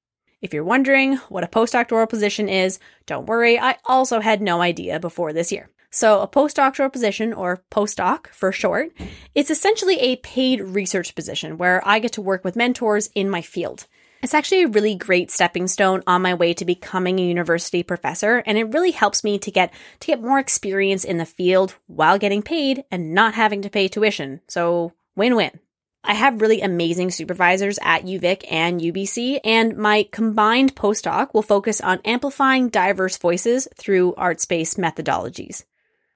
If 0.43 0.53
you're 0.53 0.63
wondering 0.63 1.17
what 1.31 1.45
a 1.45 1.49
postdoctoral 1.49 2.09
position 2.09 2.51
is, 2.51 2.79
don't 3.07 3.27
worry, 3.27 3.59
I 3.59 3.77
also 3.87 4.21
had 4.21 4.43
no 4.43 4.61
idea 4.61 5.01
before 5.01 5.33
this 5.33 5.51
year. 5.51 5.71
So, 5.91 6.21
a 6.21 6.29
postdoctoral 6.29 6.93
position, 6.93 7.33
or 7.33 7.63
postdoc 7.71 8.29
for 8.29 8.53
short, 8.53 8.93
it's 9.35 9.51
essentially 9.51 9.99
a 9.99 10.17
paid 10.17 10.61
research 10.61 11.15
position 11.15 11.59
where 11.59 11.87
I 11.87 11.99
get 11.99 12.13
to 12.13 12.23
work 12.23 12.45
with 12.45 12.57
mentors 12.57 13.09
in 13.15 13.31
my 13.31 13.43
field. 13.43 13.87
It's 14.23 14.35
actually 14.35 14.63
a 14.65 14.69
really 14.69 14.95
great 14.95 15.31
stepping 15.31 15.69
stone 15.69 16.03
on 16.07 16.23
my 16.23 16.35
way 16.35 16.53
to 16.55 16.65
becoming 16.65 17.19
a 17.19 17.27
university 17.27 17.83
professor, 17.83 18.43
and 18.47 18.59
it 18.59 18.73
really 18.73 18.91
helps 18.91 19.23
me 19.23 19.39
to 19.39 19.51
get 19.51 19.73
to 20.01 20.07
get 20.07 20.23
more 20.23 20.39
experience 20.39 21.05
in 21.05 21.19
the 21.19 21.25
field 21.27 21.77
while 21.87 22.19
getting 22.19 22.43
paid 22.43 22.85
and 22.91 23.15
not 23.15 23.35
having 23.35 23.63
to 23.63 23.71
pay 23.71 23.89
tuition. 23.89 24.41
So, 24.49 24.93
win-win. 25.15 25.61
I 26.03 26.15
have 26.15 26.41
really 26.41 26.61
amazing 26.61 27.11
supervisors 27.11 27.79
at 27.83 28.05
UVic 28.05 28.45
and 28.51 28.81
UBC, 28.81 29.41
and 29.45 29.77
my 29.77 30.09
combined 30.13 30.77
postdoc 30.77 31.35
will 31.35 31.43
focus 31.43 31.81
on 31.81 32.01
amplifying 32.05 32.69
diverse 32.69 33.17
voices 33.17 33.67
through 33.77 34.15
arts 34.15 34.45
based 34.45 34.79
methodologies. 34.79 35.65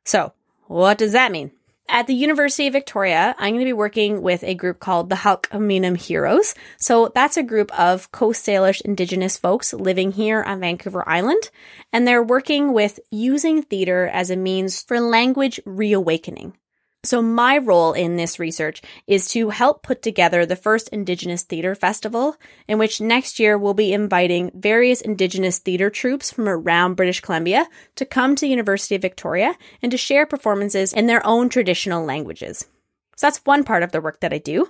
So, 0.05 0.33
what 0.67 0.99
does 0.99 1.13
that 1.13 1.33
mean? 1.33 1.53
At 1.93 2.07
the 2.07 2.15
University 2.15 2.69
of 2.69 2.73
Victoria, 2.73 3.35
I'm 3.37 3.55
going 3.55 3.61
to 3.61 3.65
be 3.65 3.73
working 3.73 4.23
with 4.23 4.45
a 4.45 4.55
group 4.55 4.79
called 4.79 5.11
the 5.11 5.17
Hul'q'umi'num' 5.17 5.97
Heroes. 5.97 6.55
So 6.79 7.11
that's 7.17 7.37
a 7.37 7.43
group 7.43 7.77
of 7.77 8.13
Coast 8.13 8.47
Salish 8.47 8.81
Indigenous 8.83 9.37
folks 9.37 9.73
living 9.73 10.13
here 10.13 10.41
on 10.45 10.61
Vancouver 10.61 11.03
Island, 11.09 11.51
and 11.93 12.07
they're 12.07 12.23
working 12.23 12.73
with 12.73 13.01
using 13.11 13.63
theater 13.63 14.07
as 14.07 14.31
a 14.31 14.37
means 14.37 14.81
for 14.81 15.01
language 15.01 15.59
reawakening. 15.65 16.57
So 17.03 17.23
my 17.23 17.57
role 17.57 17.95
in 17.95 18.17
this 18.17 18.39
research 18.39 18.83
is 19.07 19.27
to 19.29 19.49
help 19.49 19.83
put 19.83 20.03
together 20.03 20.45
the 20.45 20.55
first 20.55 20.91
Indigenous 20.91 21.45
Theatre 21.45 21.75
Festival, 21.75 22.37
in 22.69 22.77
which 22.77 23.01
next 23.01 23.39
year 23.39 23.57
we'll 23.57 23.73
be 23.73 23.95
inviting 23.95 24.51
various 24.55 25.01
Indigenous 25.01 25.59
theatre 25.61 25.89
troupes 25.89 26.31
from 26.31 26.47
around 26.47 26.97
British 26.97 27.21
Columbia 27.21 27.67
to 27.95 28.05
come 28.05 28.37
to 28.37 28.43
the 28.43 28.51
University 28.51 28.97
of 28.97 29.03
Victoria 29.03 29.57
and 29.81 29.91
to 29.91 29.97
share 29.97 30.27
performances 30.27 30.93
in 30.93 31.07
their 31.07 31.27
own 31.27 31.49
traditional 31.49 32.05
languages. 32.05 32.67
So 33.17 33.27
that's 33.27 33.47
one 33.47 33.65
part 33.65 33.83
of 33.83 33.93
the 33.93 34.03
work 34.03 34.21
that 34.21 34.35
I 34.35 34.39
do. 34.39 34.69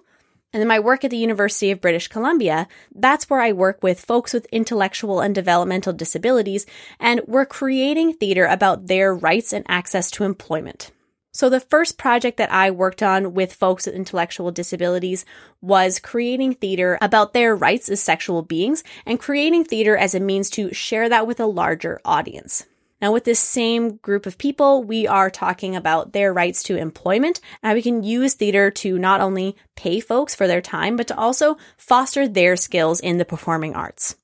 And 0.52 0.60
then 0.60 0.68
my 0.68 0.78
work 0.78 1.04
at 1.04 1.10
the 1.10 1.16
University 1.16 1.72
of 1.72 1.80
British 1.80 2.06
Columbia, 2.06 2.68
that's 2.94 3.28
where 3.28 3.40
I 3.40 3.50
work 3.50 3.82
with 3.82 4.04
folks 4.04 4.32
with 4.32 4.46
intellectual 4.52 5.18
and 5.20 5.34
developmental 5.34 5.92
disabilities, 5.92 6.64
and 7.00 7.22
we're 7.26 7.46
creating 7.46 8.14
theater 8.14 8.46
about 8.46 8.86
their 8.86 9.12
rights 9.12 9.52
and 9.52 9.64
access 9.68 10.12
to 10.12 10.24
employment. 10.24 10.92
So 11.32 11.48
the 11.48 11.60
first 11.60 11.96
project 11.96 12.38
that 12.38 12.52
I 12.52 12.72
worked 12.72 13.02
on 13.02 13.34
with 13.34 13.52
folks 13.52 13.86
with 13.86 13.94
intellectual 13.94 14.50
disabilities 14.50 15.24
was 15.60 16.00
creating 16.00 16.54
theater 16.54 16.98
about 17.00 17.34
their 17.34 17.54
rights 17.54 17.88
as 17.88 18.02
sexual 18.02 18.42
beings 18.42 18.82
and 19.06 19.20
creating 19.20 19.64
theater 19.64 19.96
as 19.96 20.14
a 20.14 20.20
means 20.20 20.50
to 20.50 20.74
share 20.74 21.08
that 21.08 21.28
with 21.28 21.38
a 21.38 21.46
larger 21.46 22.00
audience. 22.04 22.66
Now, 23.00 23.12
with 23.12 23.24
this 23.24 23.38
same 23.38 23.96
group 23.96 24.26
of 24.26 24.36
people, 24.36 24.82
we 24.84 25.06
are 25.06 25.30
talking 25.30 25.74
about 25.74 26.12
their 26.12 26.34
rights 26.34 26.62
to 26.64 26.76
employment, 26.76 27.40
and 27.62 27.74
we 27.74 27.80
can 27.80 28.02
use 28.02 28.34
theater 28.34 28.70
to 28.72 28.98
not 28.98 29.22
only 29.22 29.56
pay 29.74 30.00
folks 30.00 30.34
for 30.34 30.46
their 30.46 30.60
time, 30.60 30.96
but 30.96 31.06
to 31.08 31.16
also 31.16 31.56
foster 31.78 32.28
their 32.28 32.56
skills 32.56 33.00
in 33.00 33.16
the 33.16 33.24
performing 33.24 33.74
arts. 33.74 34.16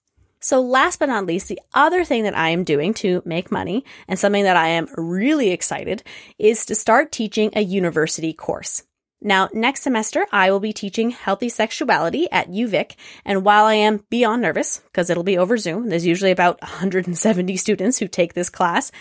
So 0.47 0.61
last 0.61 1.01
but 1.01 1.09
not 1.09 1.27
least, 1.27 1.49
the 1.49 1.61
other 1.75 2.05
thing 2.05 2.23
that 2.23 2.39
I 2.39 2.51
am 2.51 2.63
doing 2.63 2.95
to 3.03 3.21
make 3.25 3.51
money 3.51 3.85
and 4.07 4.17
something 4.17 4.45
that 4.45 4.57
I 4.57 4.69
am 4.69 4.87
really 4.97 5.51
excited 5.51 6.05
is 6.39 6.65
to 6.67 6.77
start 6.77 7.11
teaching 7.11 7.51
a 7.57 7.63
university 7.63 8.33
course. 8.33 8.85
Now, 9.21 9.49
next 9.53 9.83
semester, 9.83 10.25
I 10.31 10.53
will 10.53 10.61
be 10.61 10.73
teaching 10.73 11.11
healthy 11.11 11.49
sexuality 11.49 12.31
at 12.31 12.49
UVic. 12.49 12.95
And 13.25 13.45
while 13.45 13.65
I 13.65 13.75
am 13.75 14.05
beyond 14.09 14.43
nervous, 14.43 14.79
because 14.79 15.11
it'll 15.11 15.25
be 15.25 15.37
over 15.37 15.59
Zoom, 15.59 15.89
there's 15.89 16.07
usually 16.07 16.31
about 16.31 16.61
170 16.63 17.57
students 17.57 17.99
who 17.99 18.07
take 18.07 18.35
this 18.35 18.49
class, 18.49 18.93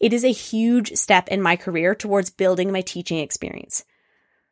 it 0.00 0.14
is 0.14 0.24
a 0.24 0.32
huge 0.32 0.94
step 0.94 1.28
in 1.28 1.42
my 1.42 1.56
career 1.56 1.94
towards 1.94 2.30
building 2.30 2.72
my 2.72 2.80
teaching 2.80 3.18
experience. 3.18 3.84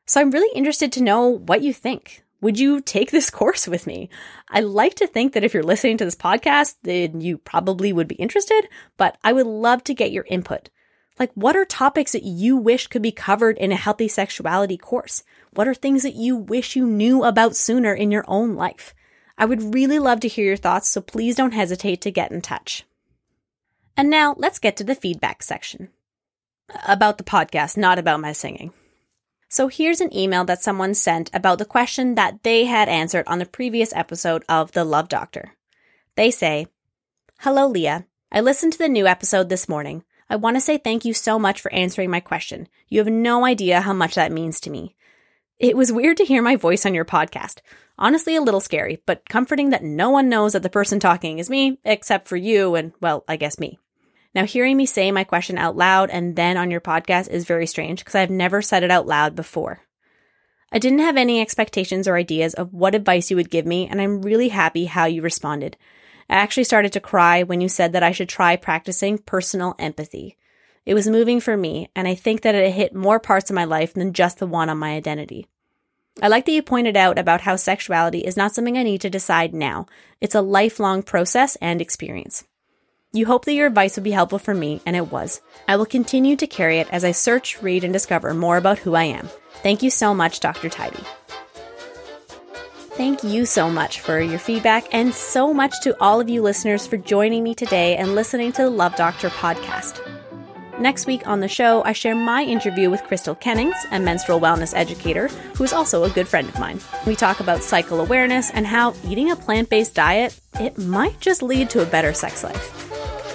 So 0.06 0.20
I'm 0.20 0.30
really 0.30 0.54
interested 0.54 0.92
to 0.92 1.02
know 1.02 1.28
what 1.28 1.62
you 1.62 1.72
think. 1.72 2.21
Would 2.42 2.58
you 2.58 2.82
take 2.82 3.10
this 3.10 3.30
course 3.40 3.66
with 3.66 3.86
me? 3.86 4.10
I 4.50 4.60
like 4.60 4.96
to 4.96 5.06
think 5.06 5.32
that 5.32 5.44
if 5.44 5.54
you're 5.54 5.62
listening 5.62 5.96
to 5.98 6.04
this 6.04 6.14
podcast, 6.14 6.74
then 6.82 7.22
you 7.22 7.38
probably 7.38 7.94
would 7.94 8.08
be 8.08 8.16
interested, 8.16 8.68
but 8.98 9.16
I 9.24 9.32
would 9.32 9.46
love 9.46 9.82
to 9.84 9.94
get 9.94 10.12
your 10.12 10.26
input. 10.28 10.68
Like, 11.18 11.30
what 11.34 11.56
are 11.56 11.64
topics 11.64 12.12
that 12.12 12.24
you 12.24 12.56
wish 12.56 12.86
could 12.88 13.02
be 13.02 13.12
covered 13.12 13.58
in 13.58 13.70
a 13.70 13.76
healthy 13.76 14.08
sexuality 14.08 14.76
course? 14.76 15.22
What 15.54 15.68
are 15.68 15.74
things 15.74 16.02
that 16.02 16.14
you 16.14 16.36
wish 16.36 16.74
you 16.74 16.86
knew 16.86 17.22
about 17.22 17.56
sooner 17.56 17.94
in 17.94 18.10
your 18.10 18.24
own 18.26 18.54
life? 18.54 18.94
I 19.38 19.44
would 19.44 19.74
really 19.74 19.98
love 19.98 20.20
to 20.20 20.28
hear 20.28 20.46
your 20.46 20.56
thoughts, 20.56 20.88
so 20.88 21.00
please 21.00 21.36
don't 21.36 21.52
hesitate 21.52 22.00
to 22.02 22.10
get 22.10 22.32
in 22.32 22.40
touch. 22.40 22.84
And 23.96 24.08
now 24.08 24.34
let's 24.38 24.58
get 24.58 24.76
to 24.78 24.84
the 24.84 24.94
feedback 24.94 25.42
section. 25.42 25.90
About 26.88 27.18
the 27.18 27.24
podcast, 27.24 27.76
not 27.76 27.98
about 27.98 28.20
my 28.20 28.32
singing. 28.32 28.72
So 29.52 29.68
here's 29.68 30.00
an 30.00 30.16
email 30.16 30.46
that 30.46 30.62
someone 30.62 30.94
sent 30.94 31.28
about 31.34 31.58
the 31.58 31.66
question 31.66 32.14
that 32.14 32.42
they 32.42 32.64
had 32.64 32.88
answered 32.88 33.26
on 33.26 33.38
the 33.38 33.44
previous 33.44 33.92
episode 33.92 34.44
of 34.48 34.72
The 34.72 34.82
Love 34.82 35.10
Doctor. 35.10 35.52
They 36.16 36.30
say, 36.30 36.68
Hello, 37.40 37.66
Leah. 37.66 38.06
I 38.32 38.40
listened 38.40 38.72
to 38.72 38.78
the 38.78 38.88
new 38.88 39.06
episode 39.06 39.50
this 39.50 39.68
morning. 39.68 40.04
I 40.30 40.36
want 40.36 40.56
to 40.56 40.60
say 40.62 40.78
thank 40.78 41.04
you 41.04 41.12
so 41.12 41.38
much 41.38 41.60
for 41.60 41.70
answering 41.70 42.08
my 42.08 42.20
question. 42.20 42.66
You 42.88 43.00
have 43.00 43.12
no 43.12 43.44
idea 43.44 43.82
how 43.82 43.92
much 43.92 44.14
that 44.14 44.32
means 44.32 44.58
to 44.60 44.70
me. 44.70 44.96
It 45.58 45.76
was 45.76 45.92
weird 45.92 46.16
to 46.16 46.24
hear 46.24 46.40
my 46.40 46.56
voice 46.56 46.86
on 46.86 46.94
your 46.94 47.04
podcast. 47.04 47.58
Honestly, 47.98 48.34
a 48.36 48.40
little 48.40 48.58
scary, 48.58 49.02
but 49.04 49.28
comforting 49.28 49.68
that 49.68 49.84
no 49.84 50.08
one 50.08 50.30
knows 50.30 50.54
that 50.54 50.62
the 50.62 50.70
person 50.70 50.98
talking 50.98 51.38
is 51.38 51.50
me, 51.50 51.78
except 51.84 52.26
for 52.26 52.38
you 52.38 52.74
and, 52.74 52.94
well, 53.02 53.22
I 53.28 53.36
guess 53.36 53.60
me. 53.60 53.78
Now, 54.34 54.44
hearing 54.46 54.76
me 54.76 54.86
say 54.86 55.12
my 55.12 55.24
question 55.24 55.58
out 55.58 55.76
loud 55.76 56.08
and 56.10 56.36
then 56.36 56.56
on 56.56 56.70
your 56.70 56.80
podcast 56.80 57.28
is 57.28 57.44
very 57.44 57.66
strange 57.66 58.00
because 58.00 58.14
I've 58.14 58.30
never 58.30 58.62
said 58.62 58.82
it 58.82 58.90
out 58.90 59.06
loud 59.06 59.34
before. 59.34 59.82
I 60.72 60.78
didn't 60.78 61.00
have 61.00 61.18
any 61.18 61.40
expectations 61.40 62.08
or 62.08 62.16
ideas 62.16 62.54
of 62.54 62.72
what 62.72 62.94
advice 62.94 63.30
you 63.30 63.36
would 63.36 63.50
give 63.50 63.66
me, 63.66 63.86
and 63.86 64.00
I'm 64.00 64.22
really 64.22 64.48
happy 64.48 64.86
how 64.86 65.04
you 65.04 65.20
responded. 65.20 65.76
I 66.30 66.36
actually 66.36 66.64
started 66.64 66.92
to 66.94 67.00
cry 67.00 67.42
when 67.42 67.60
you 67.60 67.68
said 67.68 67.92
that 67.92 68.02
I 68.02 68.12
should 68.12 68.30
try 68.30 68.56
practicing 68.56 69.18
personal 69.18 69.74
empathy. 69.78 70.38
It 70.86 70.94
was 70.94 71.06
moving 71.08 71.40
for 71.40 71.58
me, 71.58 71.90
and 71.94 72.08
I 72.08 72.14
think 72.14 72.40
that 72.40 72.54
it 72.54 72.72
hit 72.72 72.94
more 72.94 73.20
parts 73.20 73.50
of 73.50 73.54
my 73.54 73.64
life 73.64 73.92
than 73.92 74.14
just 74.14 74.38
the 74.38 74.46
one 74.46 74.70
on 74.70 74.78
my 74.78 74.94
identity. 74.94 75.46
I 76.22 76.28
like 76.28 76.46
that 76.46 76.52
you 76.52 76.62
pointed 76.62 76.96
out 76.96 77.18
about 77.18 77.42
how 77.42 77.56
sexuality 77.56 78.20
is 78.20 78.36
not 78.36 78.54
something 78.54 78.78
I 78.78 78.82
need 78.82 79.02
to 79.02 79.10
decide 79.10 79.52
now. 79.52 79.86
It's 80.22 80.34
a 80.34 80.40
lifelong 80.40 81.02
process 81.02 81.56
and 81.56 81.82
experience. 81.82 82.44
You 83.14 83.26
hope 83.26 83.44
that 83.44 83.52
your 83.52 83.66
advice 83.66 83.96
would 83.96 84.04
be 84.04 84.10
helpful 84.10 84.38
for 84.38 84.54
me, 84.54 84.80
and 84.86 84.96
it 84.96 85.12
was. 85.12 85.42
I 85.68 85.76
will 85.76 85.84
continue 85.84 86.34
to 86.36 86.46
carry 86.46 86.78
it 86.78 86.88
as 86.90 87.04
I 87.04 87.12
search, 87.12 87.60
read, 87.62 87.84
and 87.84 87.92
discover 87.92 88.32
more 88.32 88.56
about 88.56 88.78
who 88.78 88.94
I 88.94 89.04
am. 89.04 89.28
Thank 89.62 89.82
you 89.82 89.90
so 89.90 90.14
much, 90.14 90.40
Dr. 90.40 90.70
Tidy. 90.70 91.04
Thank 92.94 93.22
you 93.22 93.44
so 93.44 93.68
much 93.68 94.00
for 94.00 94.18
your 94.18 94.38
feedback, 94.38 94.86
and 94.94 95.12
so 95.12 95.52
much 95.52 95.74
to 95.82 95.94
all 96.00 96.22
of 96.22 96.30
you 96.30 96.40
listeners 96.40 96.86
for 96.86 96.96
joining 96.96 97.44
me 97.44 97.54
today 97.54 97.98
and 97.98 98.14
listening 98.14 98.50
to 98.52 98.62
the 98.62 98.70
Love 98.70 98.96
Doctor 98.96 99.28
podcast. 99.28 100.00
Next 100.80 101.06
week 101.06 101.26
on 101.28 101.40
the 101.40 101.48
show, 101.48 101.84
I 101.84 101.92
share 101.92 102.14
my 102.14 102.42
interview 102.42 102.88
with 102.88 103.04
Crystal 103.04 103.34
Kennings, 103.34 103.76
a 103.90 104.00
menstrual 104.00 104.40
wellness 104.40 104.72
educator 104.74 105.28
who 105.56 105.64
is 105.64 105.74
also 105.74 106.04
a 106.04 106.10
good 106.10 106.28
friend 106.28 106.48
of 106.48 106.58
mine. 106.58 106.80
We 107.06 107.14
talk 107.14 107.40
about 107.40 107.62
cycle 107.62 108.00
awareness 108.00 108.50
and 108.50 108.66
how 108.66 108.94
eating 109.06 109.30
a 109.30 109.36
plant 109.36 109.68
based 109.68 109.94
diet, 109.94 110.40
it 110.58 110.78
might 110.78 111.20
just 111.20 111.42
lead 111.42 111.68
to 111.70 111.82
a 111.82 111.86
better 111.86 112.14
sex 112.14 112.42
life. 112.42 112.88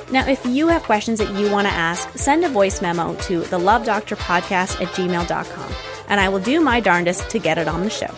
Now, 0.10 0.26
if 0.26 0.46
you 0.46 0.70
have 0.70 0.84
questions 0.84 1.20
that 1.20 1.34
you 1.36 1.52
want 1.52 1.68
to 1.68 1.74
ask, 1.74 2.18
send 2.18 2.46
a 2.46 2.50
voice 2.50 2.82
memo 2.82 3.16
to 3.24 3.42
the 3.42 3.58
Love 3.58 3.86
Doctor 3.86 4.16
Podcast 4.16 4.82
at 4.82 4.88
gmail.com, 4.94 5.72
and 6.08 6.20
I 6.20 6.30
will 6.30 6.40
do 6.40 6.62
my 6.62 6.80
darndest 6.80 7.30
to 7.32 7.40
get 7.40 7.58
it 7.58 7.68
on 7.68 7.82
the 7.82 7.90
show. 7.90 8.14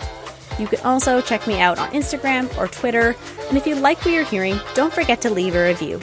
You 0.60 0.67
can 0.67 0.82
also 0.82 1.19
check 1.19 1.47
me 1.47 1.60
out 1.60 1.80
on 1.80 1.89
Instagram 1.91 2.56
or 2.60 2.67
Twitter, 2.67 3.15
and 3.47 3.58
if 3.58 3.65
you 3.65 3.73
like 3.73 4.06
what 4.06 4.13
you're 4.13 4.23
hearing, 4.23 4.60
don't 4.75 4.93
forget 4.93 5.21
to 5.21 5.32
leave 5.32 5.56
a 5.56 5.67
review. 5.67 5.99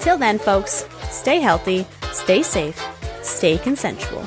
Till 0.00 0.18
then, 0.18 0.40
folks, 0.40 0.86
stay 1.08 1.38
healthy, 1.38 1.86
stay 2.12 2.42
safe, 2.42 2.82
stay 3.22 3.58
consensual. 3.58 4.24